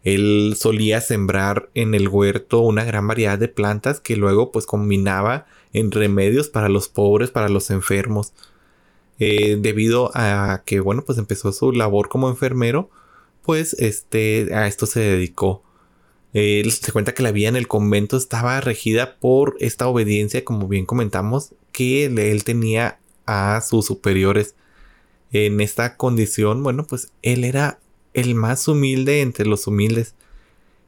Él 0.05 0.55
solía 0.59 1.01
sembrar 1.01 1.71
en 1.75 1.95
el 1.95 2.09
huerto 2.09 2.61
una 2.61 2.85
gran 2.85 3.07
variedad 3.07 3.39
de 3.39 3.49
plantas 3.49 4.01
que 4.01 4.17
luego 4.17 4.53
pues 4.53 4.67
combinaba 4.67 5.47
en 5.73 5.91
remedios 5.91 6.49
para 6.49 6.69
los 6.69 6.89
pobres, 6.89 7.31
para 7.31 7.49
los 7.49 7.71
enfermos. 7.71 8.35
Eh, 9.19 9.57
debido 9.59 10.11
a 10.15 10.63
que, 10.67 10.81
bueno, 10.81 11.05
pues 11.05 11.19
empezó 11.19 11.53
su 11.53 11.73
labor 11.73 12.09
como 12.09 12.29
enfermero, 12.29 12.91
pues 13.43 13.75
este, 13.75 14.55
a 14.55 14.67
esto 14.67 14.87
se 14.87 15.01
dedicó. 15.01 15.63
Él 16.35 16.71
se 16.73 16.93
cuenta 16.93 17.15
que 17.15 17.23
la 17.23 17.33
vida 17.33 17.49
en 17.49 17.57
el 17.57 17.69
convento 17.69 18.17
estaba 18.17 18.61
regida 18.61 19.17
por 19.17 19.57
esta 19.61 19.87
obediencia, 19.87 20.45
como 20.45 20.69
bien 20.69 20.85
comentamos, 20.85 21.55
que 21.73 22.07
él 22.07 22.45
tenía 22.45 22.99
a 23.25 23.61
sus 23.63 23.87
superiores. 23.87 24.55
En 25.33 25.61
esta 25.61 25.97
condición, 25.97 26.63
bueno, 26.63 26.87
pues 26.87 27.13
él 27.23 27.45
era 27.45 27.79
el 28.15 28.35
más 28.35 28.67
humilde 28.69 29.21
entre 29.21 29.47
los 29.47 29.67
humildes. 29.67 30.15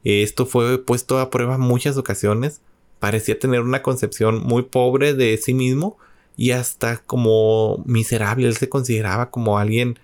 Esto 0.05 0.47
fue 0.47 0.79
puesto 0.79 1.19
a 1.19 1.31
prueba 1.31 1.57
en 1.57 1.61
muchas 1.61 1.97
ocasiones. 1.97 2.61
Parecía 3.01 3.39
tener 3.39 3.61
una 3.61 3.83
concepción 3.83 4.43
muy 4.43 4.63
pobre 4.63 5.15
de 5.15 5.37
sí 5.37 5.53
mismo 5.53 5.99
y 6.37 6.53
hasta 6.53 6.99
como 6.99 7.83
miserable. 7.85 8.47
Él 8.47 8.57
se 8.57 8.69
consideraba 8.69 9.31
como 9.31 9.59
alguien 9.59 9.99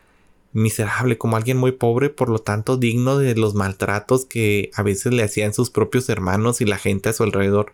miserable, 0.52 1.18
como 1.18 1.36
alguien 1.36 1.56
muy 1.56 1.72
pobre, 1.72 2.10
por 2.10 2.28
lo 2.28 2.38
tanto 2.38 2.76
digno 2.76 3.18
de 3.18 3.34
los 3.36 3.54
maltratos 3.54 4.24
que 4.24 4.70
a 4.74 4.82
veces 4.82 5.12
le 5.12 5.22
hacían 5.22 5.54
sus 5.54 5.70
propios 5.70 6.08
hermanos 6.08 6.60
y 6.60 6.66
la 6.66 6.78
gente 6.78 7.08
a 7.08 7.12
su 7.12 7.22
alrededor. 7.22 7.72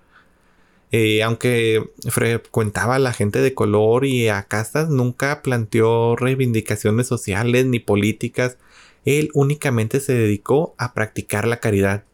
Eh, 0.90 1.23
aunque 1.23 1.90
frecuentaba 2.09 2.95
a 2.95 2.99
la 2.99 3.12
gente 3.12 3.40
de 3.40 3.52
color 3.55 4.07
y 4.07 4.28
a 4.28 4.45
castas, 4.45 4.88
nunca 4.88 5.43
planteó 5.43 6.17
reivindicaciones 6.17 7.07
sociales 7.07 7.67
ni 7.67 7.78
políticas. 7.78 8.57
Él 9.05 9.31
únicamente 9.35 10.00
se 10.00 10.14
dedicó 10.14 10.75
a 10.78 10.95
practicar 10.95 11.47
la 11.47 11.61
caridad. 11.61 12.05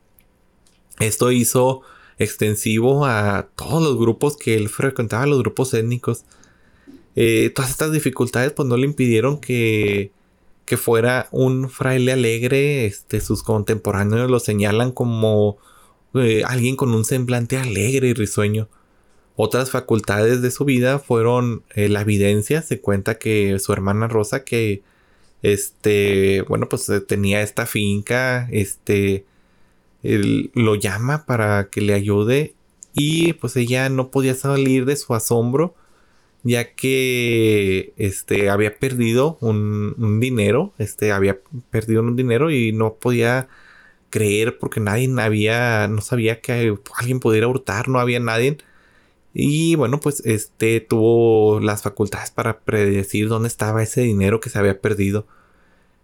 Esto 1.00 1.32
hizo 1.32 1.82
extensivo 2.18 3.06
a 3.06 3.48
todos 3.56 3.82
los 3.82 3.98
grupos 3.98 4.36
que 4.36 4.54
él 4.54 4.68
frecuentaba, 4.68 5.26
los 5.26 5.40
grupos 5.40 5.74
étnicos. 5.74 6.24
Eh, 7.16 7.50
todas 7.54 7.70
estas 7.70 7.92
dificultades 7.92 8.52
pues 8.52 8.68
no 8.68 8.76
le 8.76 8.86
impidieron 8.86 9.40
que 9.40 10.12
que 10.64 10.76
fuera 10.76 11.28
un 11.30 11.68
fraile 11.68 12.12
alegre, 12.12 12.86
este, 12.86 13.20
sus 13.20 13.42
contemporáneos 13.42 14.30
lo 14.30 14.40
señalan 14.40 14.92
como 14.92 15.58
eh, 16.14 16.42
alguien 16.46 16.76
con 16.76 16.94
un 16.94 17.04
semblante 17.04 17.58
alegre 17.58 18.08
y 18.08 18.14
risueño. 18.14 18.68
Otras 19.36 19.70
facultades 19.70 20.42
de 20.42 20.50
su 20.50 20.64
vida 20.64 20.98
fueron 20.98 21.64
eh, 21.74 21.88
la 21.88 22.02
evidencia, 22.02 22.62
se 22.62 22.80
cuenta 22.80 23.18
que 23.18 23.58
su 23.58 23.72
hermana 23.72 24.08
Rosa, 24.08 24.44
que 24.44 24.82
este, 25.44 26.42
bueno, 26.48 26.68
pues 26.68 26.88
eh, 26.88 27.00
tenía 27.00 27.42
esta 27.42 27.66
finca, 27.66 28.48
este, 28.50 29.26
él 30.02 30.50
lo 30.54 30.74
llama 30.76 31.26
para 31.26 31.70
que 31.70 31.80
le 31.82 31.94
ayude 31.94 32.54
y 32.94 33.34
pues 33.34 33.56
ella 33.56 33.88
no 33.90 34.10
podía 34.10 34.34
salir 34.34 34.86
de 34.86 34.96
su 34.96 35.14
asombro 35.14 35.74
ya 36.44 36.74
que 36.74 37.94
este 37.96 38.50
había 38.50 38.78
perdido 38.78 39.38
un, 39.40 40.20
dinero, 40.20 40.74
este 40.78 41.12
había 41.12 41.40
perdido 41.70 42.02
un 42.02 42.16
dinero 42.16 42.50
y 42.50 42.72
no 42.72 42.94
podía 42.96 43.48
creer 44.10 44.58
porque 44.58 44.80
nadie 44.80 45.10
había, 45.20 45.88
no 45.88 46.00
sabía 46.02 46.40
que 46.40 46.76
alguien 46.98 47.20
pudiera 47.20 47.48
hurtar, 47.48 47.88
no 47.88 48.00
había 48.00 48.20
nadie. 48.20 48.58
Y 49.34 49.74
bueno, 49.74 49.98
pues 50.00 50.20
este 50.24 50.80
tuvo 50.80 51.60
las 51.60 51.82
facultades 51.82 52.30
para 52.30 52.60
predecir 52.60 53.28
dónde 53.28 53.48
estaba 53.48 53.82
ese 53.82 54.02
dinero 54.02 54.40
que 54.40 54.48
se 54.48 54.58
había 54.58 54.80
perdido. 54.80 55.26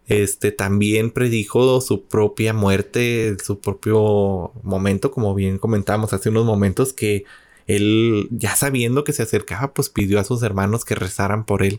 Este 0.08 0.50
también 0.50 1.12
predijo 1.12 1.80
su 1.80 2.02
propia 2.04 2.52
muerte, 2.52 3.36
su 3.42 3.60
propio 3.60 4.52
momento, 4.64 5.12
como 5.12 5.34
bien 5.36 5.58
comentamos 5.58 6.12
hace 6.12 6.30
unos 6.30 6.44
momentos, 6.44 6.92
que 6.92 7.24
él, 7.68 8.26
ya 8.32 8.56
sabiendo 8.56 9.04
que 9.04 9.12
se 9.12 9.22
acercaba, 9.22 9.72
pues 9.74 9.88
pidió 9.88 10.18
a 10.18 10.24
sus 10.24 10.42
hermanos 10.42 10.84
que 10.84 10.96
rezaran 10.96 11.44
por 11.44 11.62
él. 11.62 11.78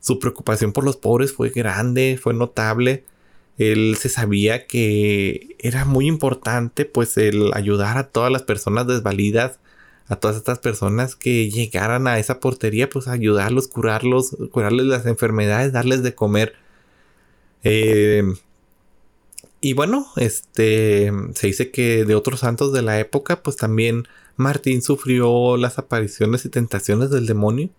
Su 0.00 0.18
preocupación 0.18 0.72
por 0.72 0.84
los 0.84 0.96
pobres 0.96 1.32
fue 1.32 1.50
grande, 1.50 2.18
fue 2.20 2.34
notable. 2.34 3.04
Él 3.58 3.96
se 4.00 4.08
sabía 4.08 4.66
que 4.66 5.56
era 5.60 5.84
muy 5.84 6.08
importante, 6.08 6.84
pues, 6.84 7.16
el 7.16 7.52
ayudar 7.54 7.96
a 7.98 8.08
todas 8.08 8.32
las 8.32 8.42
personas 8.42 8.88
desvalidas, 8.88 9.60
a 10.08 10.16
todas 10.16 10.36
estas 10.36 10.58
personas 10.58 11.16
que 11.16 11.50
llegaran 11.50 12.06
a 12.06 12.18
esa 12.18 12.40
portería, 12.40 12.90
pues 12.90 13.08
ayudarlos, 13.08 13.68
curarlos, 13.68 14.36
curarles 14.50 14.86
las 14.86 15.06
enfermedades, 15.06 15.72
darles 15.72 16.02
de 16.02 16.14
comer. 16.14 16.54
Eh, 17.62 18.24
y 19.60 19.72
bueno, 19.72 20.06
este 20.16 21.10
se 21.34 21.46
dice 21.46 21.70
que 21.70 22.04
de 22.04 22.14
otros 22.14 22.40
santos 22.40 22.72
de 22.74 22.82
la 22.82 23.00
época, 23.00 23.42
pues 23.42 23.56
también 23.56 24.06
Martín 24.36 24.82
sufrió 24.82 25.56
las 25.56 25.78
apariciones 25.78 26.44
y 26.44 26.50
tentaciones 26.50 27.08
del 27.10 27.24
demonio. 27.26 27.70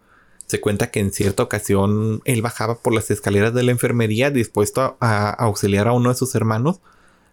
Se 0.47 0.61
cuenta 0.61 0.89
que 0.89 0.99
en 0.99 1.11
cierta 1.11 1.43
ocasión 1.43 2.21
él 2.25 2.41
bajaba 2.41 2.79
por 2.79 2.93
las 2.93 3.11
escaleras 3.11 3.53
de 3.53 3.61
la 3.61 3.71
enfermería 3.71 4.31
dispuesto 4.31 4.97
a, 4.99 5.29
auxiliar 5.29 5.87
a 5.87 5.91
uno 5.93 6.09
de 6.09 6.15
sus 6.15 6.33
hermanos 6.33 6.79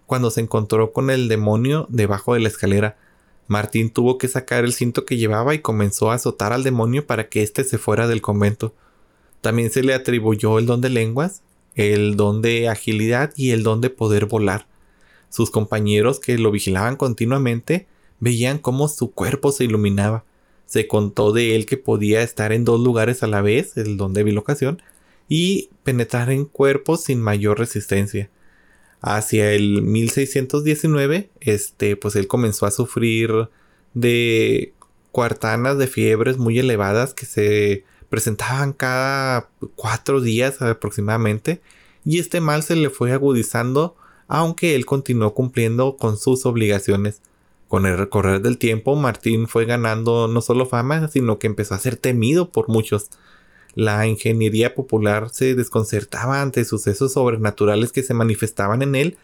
cuando 0.07 0.31
se 0.31 0.43
encontró 0.43 0.93
con 0.93 1.09
el 1.09 1.29
demonio 1.29 1.87
debajo 1.89 2.35
de 2.35 2.41
la 2.41 2.49
escalera. 2.49 2.99
Martín 3.47 3.91
tuvo 3.91 4.19
que 4.19 4.29
sacar 4.29 4.65
el 4.65 4.73
cinto 4.73 5.05
que 5.05 5.17
llevaba 5.17 5.55
y 5.55 5.61
comenzó 5.61 6.11
a 6.11 6.15
azotar 6.15 6.53
al 6.53 6.63
demonio 6.63 7.07
para 7.07 7.29
que 7.29 7.43
éste 7.43 7.65
se 7.65 7.79
fuera 7.79 8.07
del 8.07 8.23
convento. 8.23 8.75
También 9.41 9.71
se 9.71 9.83
le 9.83 9.95
atribuyó 9.95 10.59
el 10.59 10.67
don 10.67 10.81
de 10.81 10.89
lenguas, 10.89 11.43
el 11.75 12.17
don 12.17 12.43
de 12.43 12.69
agilidad 12.69 13.33
y 13.37 13.51
el 13.51 13.63
don 13.63 13.81
de 13.81 13.91
poder 13.91 14.27
volar. 14.27 14.67
Sus 15.29 15.51
compañeros 15.51 16.21
que 16.21 16.39
lo 16.39 16.51
vigilaban 16.51 16.97
continuamente 16.97 17.87
veían 18.21 18.59
cómo 18.59 18.89
su 18.89 19.11
cuerpo 19.11 19.51
se 19.51 19.65
iluminaba. 19.65 20.25
Se 20.67 20.87
contó 20.87 21.33
de 21.33 21.57
él 21.57 21.67
que 21.67 21.77
podía 21.77 22.23
estar 22.23 22.53
en 22.53 22.65
dos 22.65 22.81
lugares 22.81 23.23
a 23.23 23.27
la 23.27 23.43
vez, 23.43 23.77
el 23.77 23.97
don 23.97 24.13
de 24.15 24.23
bilocación, 24.23 24.81
y 25.29 25.71
penetrar 25.83 26.31
en 26.31 26.45
cuerpos 26.45 27.05
sin 27.05 27.21
mayor 27.21 27.59
resistencia. 27.59 28.31
Hacia 29.03 29.53
el 29.53 29.83
1619, 29.83 31.31
este, 31.41 31.97
pues 31.97 32.17
él 32.17 32.29
comenzó 32.29 32.67
a 32.67 32.71
sufrir 32.71 33.49
de 33.95 34.73
cuartanas 35.11 35.77
de 35.77 35.89
fiebres 35.89 36.39
muy 36.39 36.59
elevadas 36.59 37.13
que 37.13 37.27
se 37.27 37.85
presentaban 38.09 38.73
cada 38.73 39.49
cuatro 39.77 40.21
días 40.21 40.63
aproximadamente 40.63 41.61
y 42.05 42.19
este 42.19 42.41
mal 42.41 42.63
se 42.63 42.77
le 42.77 42.91
fue 42.91 43.13
agudizando 43.13 43.97
aunque 44.29 44.75
él 44.75 44.87
continuó 44.87 45.35
cumpliendo 45.35 45.97
con 45.99 46.17
sus 46.17 46.47
obligaciones. 46.47 47.21
Con 47.69 47.87
el 47.87 47.99
recorrer 47.99 48.41
del 48.41 48.57
tiempo, 48.57 48.97
Martín 48.97 49.47
fue 49.47 49.67
ganando 49.67 50.29
no 50.29 50.41
solo 50.41 50.65
fama, 50.65 51.09
sino 51.09 51.39
que 51.39 51.47
empezó 51.47 51.75
a 51.75 51.79
ser 51.79 51.97
temido 51.97 52.51
por 52.51 52.69
muchos. 52.69 53.11
La 53.75 54.07
ingeniería 54.07 54.75
popular 54.75 55.31
se 55.31 55.55
desconcertaba 55.55 56.43
ante 56.43 56.65
sucesos 56.65 57.13
sobrenaturales 57.15 57.93
que 57.93 58.03
se 58.03 58.15
manifestaban 58.15 58.83
en 58.83 58.95
él, 58.95 59.17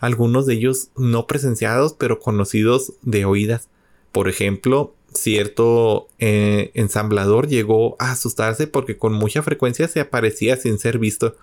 algunos 0.00 0.46
de 0.46 0.54
ellos 0.54 0.88
no 0.96 1.28
presenciados, 1.28 1.92
pero 1.92 2.18
conocidos 2.18 2.94
de 3.02 3.24
oídas. 3.24 3.68
Por 4.10 4.28
ejemplo, 4.28 4.94
cierto 5.14 6.08
eh, 6.18 6.72
ensamblador 6.74 7.46
llegó 7.46 7.96
a 8.00 8.10
asustarse 8.12 8.66
porque 8.66 8.96
con 8.96 9.12
mucha 9.12 9.42
frecuencia 9.42 9.86
se 9.86 10.00
aparecía 10.00 10.56
sin 10.56 10.78
ser 10.78 10.98
visto. 10.98 11.36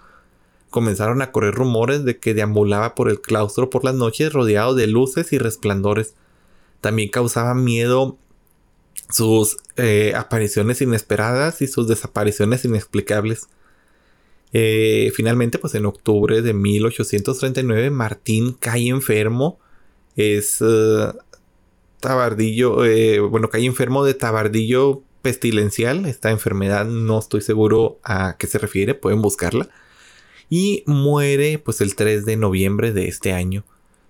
Comenzaron 0.70 1.22
a 1.22 1.32
correr 1.32 1.56
rumores 1.56 2.04
de 2.04 2.20
que 2.20 2.34
deambulaba 2.34 2.96
por 2.96 3.10
el 3.10 3.22
claustro 3.22 3.70
por 3.70 3.86
las 3.86 3.96
noches 3.96 4.34
rodeado 4.34 4.76
de 4.76 4.88
luces 4.88 5.32
y 5.32 5.38
resplandores. 5.38 6.14
También 6.82 7.10
causaba 7.10 7.54
miedo 7.56 8.18
sus 9.10 9.58
eh, 9.76 10.14
apariciones 10.16 10.82
inesperadas 10.82 11.62
y 11.62 11.68
sus 11.68 11.88
desapariciones 11.88 12.66
inexplicables. 12.66 13.48
Eh, 14.54 15.12
finalmente, 15.16 15.60
pues 15.60 15.76
en 15.76 15.86
octubre 15.86 16.42
de 16.42 16.54
1839, 16.54 17.90
Martín 17.90 18.54
cae 18.54 18.88
enfermo. 18.88 19.60
Es 20.16 20.62
tabardillo, 22.00 22.86
eh, 22.86 23.20
bueno, 23.20 23.50
cae 23.50 23.66
enfermo 23.66 24.04
de 24.06 24.14
tabardillo 24.14 25.04
pestilencial. 25.22 26.06
Esta 26.06 26.32
enfermedad 26.32 26.86
no 26.86 27.20
estoy 27.20 27.42
seguro 27.42 28.00
a 28.04 28.38
qué 28.38 28.48
se 28.48 28.58
refiere, 28.58 28.94
pueden 28.94 29.22
buscarla. 29.22 29.70
Y 30.50 30.84
muere 30.88 31.60
pues 31.60 31.82
el 31.82 31.96
3 31.96 32.26
de 32.26 32.38
noviembre 32.38 32.92
de 32.92 33.08
este 33.08 33.34
año. 33.34 33.66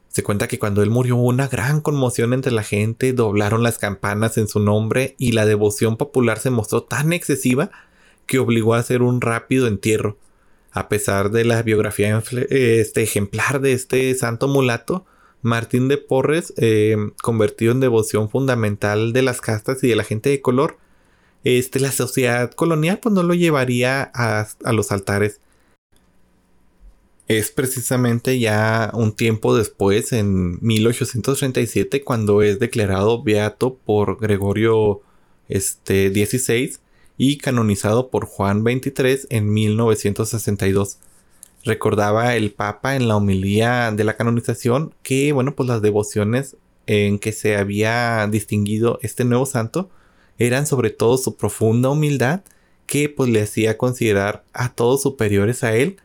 Se 0.10 0.24
cuenta 0.24 0.48
que 0.48 0.58
cuando 0.58 0.82
él 0.82 0.90
murió 0.90 1.18
hubo 1.18 1.28
una 1.28 1.48
gran 1.48 1.82
conmoción 1.82 2.34
entre 2.34 2.52
la 2.52 2.64
gente, 2.64 3.14
doblaron 3.14 3.62
las 3.62 3.78
campanas 3.78 4.38
en 4.38 4.48
su 4.48 4.60
nombre 4.60 5.16
y 5.20 5.34
la 5.34 5.46
devoción 5.46 5.98
popular 5.98 6.40
se 6.40 6.50
mostró 6.50 6.84
tan 6.84 7.14
excesiva 7.14 7.70
que 8.26 8.40
obligó 8.40 8.74
a 8.74 8.80
hacer 8.80 9.04
un 9.04 9.22
rápido 9.22 9.68
entierro. 9.68 10.18
A 10.72 10.90
pesar 10.90 11.30
de 11.32 11.46
la 11.46 11.62
biografía 11.62 12.22
este 12.50 13.04
ejemplar 13.04 13.62
de 13.62 13.74
este 13.74 14.14
santo 14.16 14.48
mulato, 14.48 15.06
Martín 15.42 15.88
de 15.88 15.98
Porres, 15.98 16.54
eh, 16.58 16.98
convertido 17.22 17.72
en 17.72 17.80
devoción 17.80 18.30
fundamental 18.30 19.14
de 19.14 19.22
las 19.22 19.42
castas 19.42 19.84
y 19.84 19.88
de 19.90 19.96
la 19.96 20.04
gente 20.04 20.30
de 20.30 20.42
color, 20.42 20.78
este, 21.44 21.80
la 21.80 21.92
sociedad 21.92 22.52
colonial 22.52 23.00
pues 23.00 23.14
no 23.14 23.24
lo 23.24 23.34
llevaría 23.36 24.12
a, 24.14 24.48
a 24.64 24.74
los 24.74 24.92
altares. 24.92 25.40
Es 27.30 27.52
precisamente 27.52 28.40
ya 28.40 28.92
un 28.94 29.16
tiempo 29.16 29.56
después, 29.56 30.12
en 30.12 30.58
1837, 30.62 32.04
cuando 32.04 32.42
es 32.42 32.60
declarado 32.60 33.24
beato 33.24 33.76
por 33.76 34.20
Gregorio 34.20 35.02
este, 35.48 36.10
XVI 36.10 36.78
y 37.18 37.38
canonizado 37.38 38.10
por 38.10 38.26
Juan 38.26 38.64
XXIII 38.64 39.28
en 39.30 39.54
1962 39.54 40.98
recordaba 41.64 42.36
el 42.36 42.52
Papa 42.52 42.96
en 42.96 43.08
la 43.08 43.18
homilía 43.18 43.92
de 43.92 44.04
la 44.04 44.16
canonización 44.16 44.96
que, 45.04 45.32
bueno, 45.32 45.56
pues 45.56 45.70
las 45.70 45.82
devociones 45.82 46.56
en 46.88 47.20
que 47.20 47.32
se 47.32 47.58
había 47.58 48.28
distinguido 48.28 48.98
este 49.04 49.26
nuevo 49.26 49.46
santo 49.46 49.90
eran 50.40 50.66
sobre 50.66 50.90
todo 50.90 51.18
su 51.18 51.36
profunda 51.36 51.90
humildad 51.90 52.42
que 52.88 53.10
pues 53.10 53.30
le 53.30 53.42
hacía 53.44 53.78
considerar 53.78 54.44
a 54.54 54.74
todos 54.74 55.04
superiores 55.04 55.64
a 55.64 55.76
él, 55.76 55.98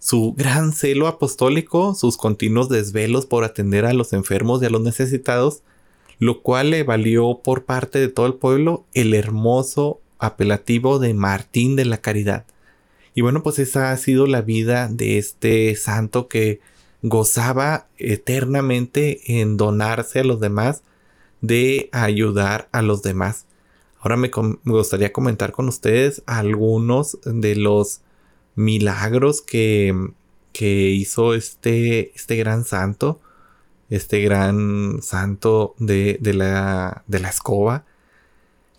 su 0.00 0.34
gran 0.36 0.72
celo 0.72 1.06
apostólico, 1.06 1.94
sus 1.94 2.16
continuos 2.16 2.68
desvelos 2.68 3.26
por 3.26 3.44
atender 3.44 3.84
a 3.84 3.92
los 3.92 4.12
enfermos 4.12 4.62
y 4.62 4.66
a 4.66 4.70
los 4.70 4.80
necesitados, 4.80 5.62
lo 6.18 6.42
cual 6.42 6.70
le 6.70 6.82
valió 6.82 7.40
por 7.44 7.64
parte 7.64 8.00
de 8.00 8.08
todo 8.08 8.26
el 8.26 8.34
pueblo 8.34 8.84
el 8.94 9.14
hermoso 9.14 10.00
apelativo 10.18 10.98
de 10.98 11.14
Martín 11.14 11.76
de 11.76 11.84
la 11.84 11.98
Caridad. 11.98 12.46
Y 13.14 13.20
bueno, 13.20 13.42
pues 13.42 13.58
esa 13.58 13.92
ha 13.92 13.96
sido 13.98 14.26
la 14.26 14.40
vida 14.40 14.88
de 14.88 15.18
este 15.18 15.76
santo 15.76 16.28
que 16.28 16.60
gozaba 17.02 17.86
eternamente 17.98 19.40
en 19.40 19.56
donarse 19.56 20.20
a 20.20 20.24
los 20.24 20.40
demás, 20.40 20.82
de 21.42 21.88
ayudar 21.92 22.68
a 22.72 22.82
los 22.82 23.02
demás. 23.02 23.46
Ahora 24.00 24.16
me, 24.16 24.30
gustaría 24.64 25.12
comentar 25.12 25.52
con 25.52 25.68
ustedes 25.68 26.22
algunos 26.26 27.18
de 27.24 27.54
los 27.56 28.00
milagros 28.60 29.42
que, 29.42 29.94
que 30.52 30.90
hizo 30.90 31.34
este, 31.34 32.12
este 32.14 32.36
gran 32.36 32.64
santo, 32.64 33.20
este 33.88 34.20
gran 34.22 35.00
santo 35.02 35.74
de, 35.78 36.18
de, 36.20 36.34
la, 36.34 37.02
de 37.06 37.20
la 37.20 37.28
escoba 37.28 37.84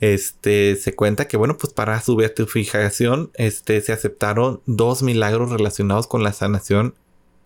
este, 0.01 0.75
se 0.77 0.95
cuenta 0.95 1.27
que, 1.27 1.37
bueno, 1.37 1.57
pues 1.57 1.73
para 1.73 2.01
su 2.01 2.15
beatificación, 2.15 3.29
este, 3.35 3.79
se 3.81 3.93
aceptaron 3.93 4.59
dos 4.65 5.03
milagros 5.03 5.51
relacionados 5.51 6.07
con 6.07 6.23
la 6.23 6.33
sanación 6.33 6.95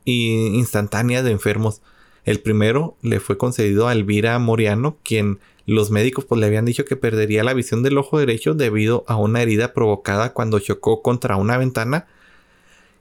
instantánea 0.05 1.21
de 1.21 1.31
enfermos. 1.31 1.81
El 2.23 2.39
primero 2.39 2.95
le 3.01 3.19
fue 3.19 3.37
concedido 3.37 3.89
a 3.89 3.91
Elvira 3.91 4.39
Moriano, 4.39 4.97
quien 5.03 5.39
los 5.65 5.91
médicos 5.91 6.23
pues 6.25 6.39
le 6.39 6.47
habían 6.47 6.63
dicho 6.63 6.85
que 6.85 6.95
perdería 6.95 7.43
la 7.43 7.53
visión 7.53 7.83
del 7.83 7.97
ojo 7.97 8.19
derecho 8.19 8.53
debido 8.53 9.03
a 9.07 9.17
una 9.17 9.41
herida 9.41 9.73
provocada 9.73 10.31
cuando 10.31 10.59
chocó 10.59 11.01
contra 11.01 11.35
una 11.35 11.57
ventana. 11.57 12.07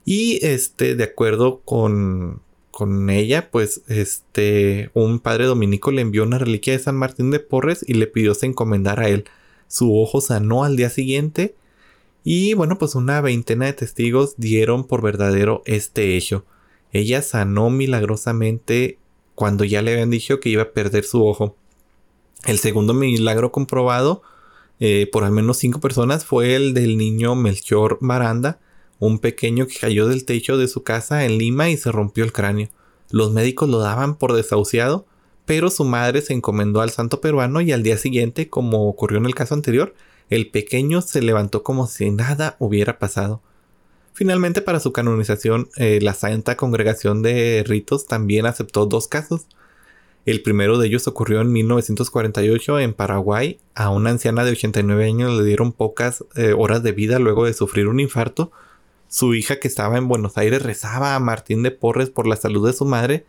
Y 0.05 0.45
este, 0.45 0.95
de 0.95 1.03
acuerdo 1.03 1.61
con, 1.65 2.41
con 2.71 3.09
ella, 3.09 3.49
pues 3.51 3.81
este, 3.87 4.91
un 4.93 5.19
padre 5.19 5.45
dominico 5.45 5.91
le 5.91 6.01
envió 6.01 6.23
una 6.23 6.37
reliquia 6.37 6.73
de 6.73 6.79
San 6.79 6.95
Martín 6.95 7.31
de 7.31 7.39
Porres 7.39 7.83
y 7.87 7.95
le 7.95 8.07
pidió 8.07 8.35
se 8.35 8.45
encomendar 8.45 8.99
a 8.99 9.09
él 9.09 9.25
su 9.67 9.99
ojo 9.99 10.21
sanó 10.21 10.63
al 10.63 10.77
día 10.77 10.89
siguiente 10.89 11.55
y 12.23 12.53
bueno, 12.53 12.77
pues 12.77 12.95
una 12.95 13.21
veintena 13.21 13.65
de 13.65 13.73
testigos 13.73 14.35
dieron 14.37 14.85
por 14.85 15.01
verdadero 15.01 15.61
este 15.65 16.17
hecho. 16.17 16.45
Ella 16.91 17.21
sanó 17.21 17.69
milagrosamente 17.69 18.97
cuando 19.35 19.63
ya 19.63 19.81
le 19.81 19.91
habían 19.91 20.09
dicho 20.09 20.39
que 20.39 20.49
iba 20.49 20.63
a 20.63 20.71
perder 20.71 21.03
su 21.03 21.25
ojo. 21.25 21.55
El 22.45 22.57
segundo 22.57 22.93
milagro 22.93 23.51
comprobado 23.51 24.23
eh, 24.79 25.07
por 25.11 25.23
al 25.23 25.31
menos 25.31 25.57
cinco 25.57 25.79
personas 25.79 26.25
fue 26.25 26.55
el 26.55 26.73
del 26.73 26.97
niño 26.97 27.35
Melchor 27.35 27.97
Maranda, 28.01 28.59
un 28.99 29.19
pequeño 29.19 29.67
que 29.67 29.79
cayó 29.79 30.07
del 30.07 30.25
techo 30.25 30.57
de 30.57 30.67
su 30.67 30.83
casa 30.83 31.25
en 31.25 31.37
Lima 31.37 31.69
y 31.69 31.77
se 31.77 31.91
rompió 31.91 32.23
el 32.23 32.33
cráneo. 32.33 32.69
Los 33.11 33.31
médicos 33.31 33.69
lo 33.69 33.79
daban 33.79 34.15
por 34.15 34.33
desahuciado, 34.33 35.05
pero 35.45 35.69
su 35.69 35.83
madre 35.83 36.21
se 36.21 36.33
encomendó 36.33 36.81
al 36.81 36.89
santo 36.89 37.21
peruano 37.21 37.61
y 37.61 37.71
al 37.71 37.83
día 37.83 37.97
siguiente, 37.97 38.49
como 38.49 38.87
ocurrió 38.87 39.19
en 39.19 39.25
el 39.25 39.35
caso 39.35 39.53
anterior, 39.53 39.93
el 40.29 40.49
pequeño 40.49 41.01
se 41.01 41.21
levantó 41.21 41.63
como 41.63 41.87
si 41.87 42.09
nada 42.09 42.55
hubiera 42.59 42.97
pasado. 42.97 43.41
Finalmente, 44.13 44.61
para 44.61 44.79
su 44.79 44.93
canonización, 44.93 45.67
eh, 45.75 45.99
la 46.01 46.13
Santa 46.13 46.55
Congregación 46.55 47.21
de 47.21 47.63
Ritos 47.67 48.05
también 48.05 48.45
aceptó 48.45 48.85
dos 48.85 49.07
casos. 49.07 49.45
El 50.25 50.41
primero 50.41 50.79
de 50.79 50.87
ellos 50.87 51.07
ocurrió 51.07 51.41
en 51.41 51.51
1948 51.51 52.79
en 52.79 52.93
Paraguay. 52.93 53.59
A 53.75 53.89
una 53.89 54.09
anciana 54.11 54.43
de 54.45 54.51
89 54.51 55.05
años 55.05 55.37
le 55.37 55.43
dieron 55.43 55.73
pocas 55.73 56.23
eh, 56.35 56.53
horas 56.57 56.81
de 56.81 56.93
vida 56.93 57.19
luego 57.19 57.45
de 57.45 57.53
sufrir 57.53 57.87
un 57.87 57.99
infarto. 57.99 58.51
Su 59.15 59.33
hija 59.33 59.61
que 59.61 59.69
estaba 59.69 59.97
en 59.97 60.09
Buenos 60.09 60.37
Aires 60.37 60.61
rezaba 60.61 61.15
a 61.15 61.21
Martín 61.21 61.63
de 61.63 61.71
Porres 61.71 62.09
por 62.09 62.27
la 62.27 62.35
salud 62.35 62.67
de 62.67 62.73
su 62.73 62.83
madre 62.83 63.25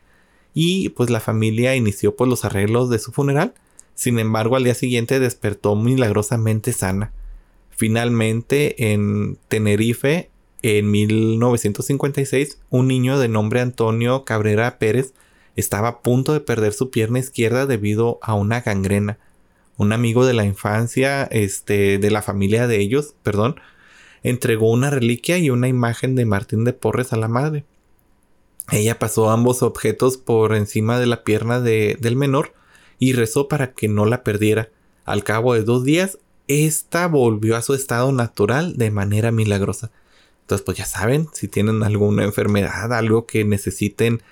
y 0.53 0.89
pues 0.89 1.11
la 1.11 1.21
familia 1.21 1.77
inició 1.77 2.17
pues 2.17 2.29
los 2.29 2.45
arreglos 2.45 2.91
de 2.91 2.99
su 2.99 3.13
funeral. 3.13 3.55
Sin 3.95 4.19
embargo, 4.19 4.57
al 4.57 4.65
día 4.65 4.75
siguiente 4.75 5.21
despertó 5.21 5.77
milagrosamente 5.77 6.73
sana. 6.73 7.13
Finalmente, 7.71 8.93
en 8.93 9.39
Tenerife, 9.47 10.29
en 10.63 10.91
1956, 10.91 12.59
un 12.69 12.89
niño 12.89 13.21
de 13.21 13.29
nombre 13.29 13.61
Antonio 13.61 14.25
Cabrera 14.25 14.81
Pérez 14.81 15.15
estaba 15.55 15.87
a 15.87 16.01
punto 16.01 16.33
de 16.33 16.41
perder 16.41 16.73
su 16.73 16.91
pierna 16.91 17.21
izquierda 17.21 17.65
debido 17.65 18.19
a 18.23 18.35
una 18.35 18.61
gangrena. 18.61 19.21
Un 19.77 19.93
amigo 19.93 20.27
de 20.27 20.35
la 20.35 20.47
infancia, 20.47 21.29
este, 21.31 21.99
de 21.99 22.11
la 22.11 22.23
familia 22.23 22.67
de 22.67 22.81
ellos, 22.81 23.15
perdón, 23.23 23.61
entregó 24.29 24.73
una 24.73 24.91
reliquia 24.91 25.39
y 25.39 25.51
una 25.51 25.69
imagen 25.69 26.17
de 26.17 26.27
Martín 26.27 26.65
de 26.65 26.73
Porres 26.73 27.13
a 27.13 27.17
la 27.17 27.29
madre. 27.29 27.65
Ella 28.73 28.99
pasó 28.99 29.31
ambos 29.31 29.63
objetos 29.63 30.17
por 30.17 30.57
encima 30.57 30.99
de 30.99 31.07
la 31.07 31.23
pierna 31.23 31.61
del 31.61 32.17
menor 32.17 32.53
y 32.99 33.13
rezó 33.13 33.47
para 33.47 33.73
que 33.73 33.87
no 33.87 34.05
la 34.05 34.25
perdiera. 34.25 34.69
Al 35.05 35.23
cabo 35.23 35.55
de 35.55 35.63
dos 35.63 35.85
días, 35.85 36.19
esta 36.49 37.07
volvió 37.07 37.57
a 37.57 37.63
su 37.63 37.75
estado 37.75 38.11
natural 38.11 38.77
de 38.77 38.91
manera 38.91 39.31
milagrosa. 39.31 39.93
Entonces, 40.41 40.65
pues 40.65 40.77
ya 40.77 40.87
saben, 40.87 41.29
si 41.33 41.47
tienen 41.47 41.85
alguna 41.85 42.25
enfermedad, 42.25 42.93
algo 42.93 43.27
que 43.27 43.45
necesiten 43.45 44.23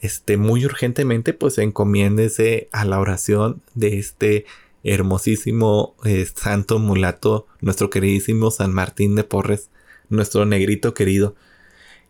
este, 0.00 0.38
muy 0.38 0.64
urgentemente, 0.64 1.34
pues 1.34 1.58
encomiéndese 1.58 2.68
a 2.72 2.84
la 2.84 2.98
oración 2.98 3.62
de 3.74 3.98
este 3.98 4.44
hermosísimo 4.86 5.96
eh, 6.04 6.26
santo 6.34 6.78
mulato, 6.78 7.46
nuestro 7.60 7.90
queridísimo 7.90 8.50
San 8.50 8.72
Martín 8.72 9.16
de 9.16 9.24
Porres, 9.24 9.68
nuestro 10.08 10.46
negrito 10.46 10.94
querido. 10.94 11.34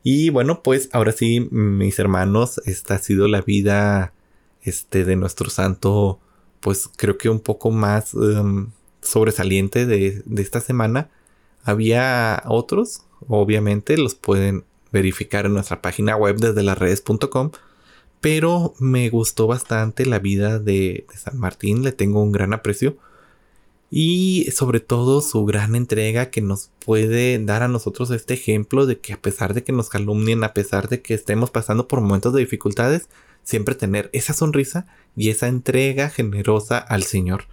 Y 0.02 0.30
bueno, 0.30 0.62
pues 0.62 0.88
ahora 0.92 1.12
sí, 1.12 1.48
mis 1.50 1.98
hermanos, 1.98 2.60
esta 2.66 2.94
ha 2.94 2.98
sido 2.98 3.28
la 3.28 3.40
vida 3.40 4.12
este, 4.62 5.04
de 5.04 5.16
nuestro 5.16 5.50
santo, 5.50 6.20
pues 6.60 6.88
creo 6.96 7.18
que 7.18 7.28
un 7.28 7.40
poco 7.40 7.70
más 7.70 8.14
em, 8.14 8.70
sobresaliente 9.00 9.86
de, 9.86 10.22
de 10.24 10.42
esta 10.42 10.60
semana. 10.60 11.10
Había 11.64 12.42
otros, 12.46 13.02
obviamente 13.26 13.96
los 13.96 14.14
pueden 14.14 14.64
verificar 14.92 15.46
en 15.46 15.54
nuestra 15.54 15.82
página 15.82 16.16
web 16.16 16.36
desde 16.36 16.62
las 16.62 16.78
redes.com. 16.78 17.50
Pero 18.20 18.74
me 18.78 19.08
gustó 19.10 19.46
bastante 19.46 20.06
la 20.06 20.18
vida 20.18 20.58
de, 20.58 21.06
San 21.14 21.38
Martín, 21.38 21.82
le 21.82 21.92
tengo 21.92 22.22
un 22.22 22.32
gran 22.32 22.52
aprecio 22.52 22.96
y 23.90 24.48
sobre 24.52 24.80
todo 24.80 25.20
su 25.20 25.44
gran 25.44 25.76
entrega 25.76 26.30
que 26.30 26.40
nos 26.40 26.70
puede 26.84 27.38
dar 27.44 27.62
a 27.62 27.68
nosotros 27.68 28.10
este 28.10 28.34
ejemplo 28.34 28.84
de 28.84 28.98
que 28.98 29.12
a 29.12 29.20
pesar 29.20 29.54
de 29.54 29.62
que 29.62 29.72
nos 29.72 29.88
calumnien, 29.88 30.42
a 30.42 30.54
pesar 30.54 30.88
de 30.88 31.02
que 31.02 31.14
estemos 31.14 31.50
pasando 31.50 31.86
por 31.86 32.00
momentos 32.00 32.32
de 32.32 32.40
dificultades, 32.40 33.08
siempre 33.44 33.76
tener 33.76 34.10
esa 34.12 34.32
sonrisa 34.32 34.86
y 35.16 35.30
esa 35.30 35.46
entrega 35.46 36.10
generosa 36.10 36.78
al 36.78 37.04
Señor. 37.04 37.44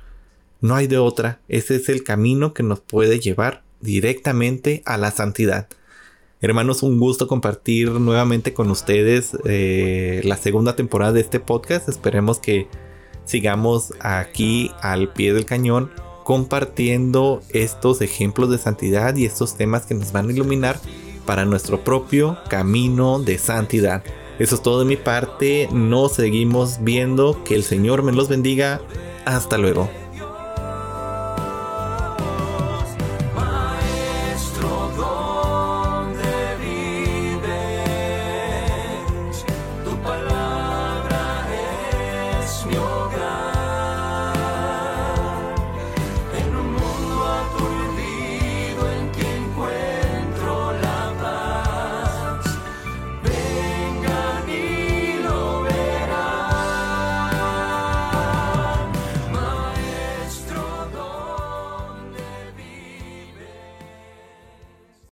No 0.60 0.76
hay 0.76 0.88
de 0.88 0.97
otra, 0.97 1.39
ese 1.49 1.76
es 1.76 1.88
el 1.89 2.04
camino 2.04 2.54
que 2.54 2.63
nos 2.63 2.80
puede 2.80 3.19
llevar 3.19 3.63
directamente 3.82 4.82
a 4.86 4.97
la 4.97 5.12
santidad. 5.12 5.67
Hermanos, 6.43 6.84
un 6.84 6.99
gusto 6.99 7.29
compartir 7.29 7.89
nuevamente 7.89 8.53
con 8.53 8.69
ustedes 8.69 9.32
eh, 9.45 10.19
la 10.25 10.36
segunda 10.36 10.75
temporada 10.75 11.13
de 11.13 11.21
este 11.21 11.39
podcast. 11.39 11.88
Esperemos 11.88 12.39
que 12.39 12.67
sigamos 13.23 13.93
aquí 14.01 14.69
al 14.82 15.13
pie 15.13 15.34
del 15.34 15.45
cañón 15.45 15.89
compartiendo 16.25 17.41
estos 17.47 18.01
ejemplos 18.01 18.49
de 18.49 18.58
santidad 18.58 19.15
y 19.15 19.23
estos 19.23 19.56
temas 19.56 19.86
que 19.86 19.93
nos 19.93 20.12
van 20.12 20.27
a 20.27 20.34
iluminar 20.34 20.77
para 21.25 21.45
nuestro 21.45 21.82
propio 21.86 22.38
camino 22.49 23.19
de 23.19 23.38
santidad. 23.38 24.03
Eso 24.38 24.56
es 24.56 24.62
todo 24.62 24.79
de 24.79 24.86
mi 24.86 24.97
parte. 24.97 25.69
Nos 25.71 26.12
seguimos 26.12 26.79
viendo. 26.82 27.41
Que 27.45 27.56
el 27.56 27.63
Señor 27.63 28.03
me 28.03 28.12
los 28.12 28.27
bendiga. 28.27 28.82
Hasta 29.23 29.58
luego. 29.58 29.89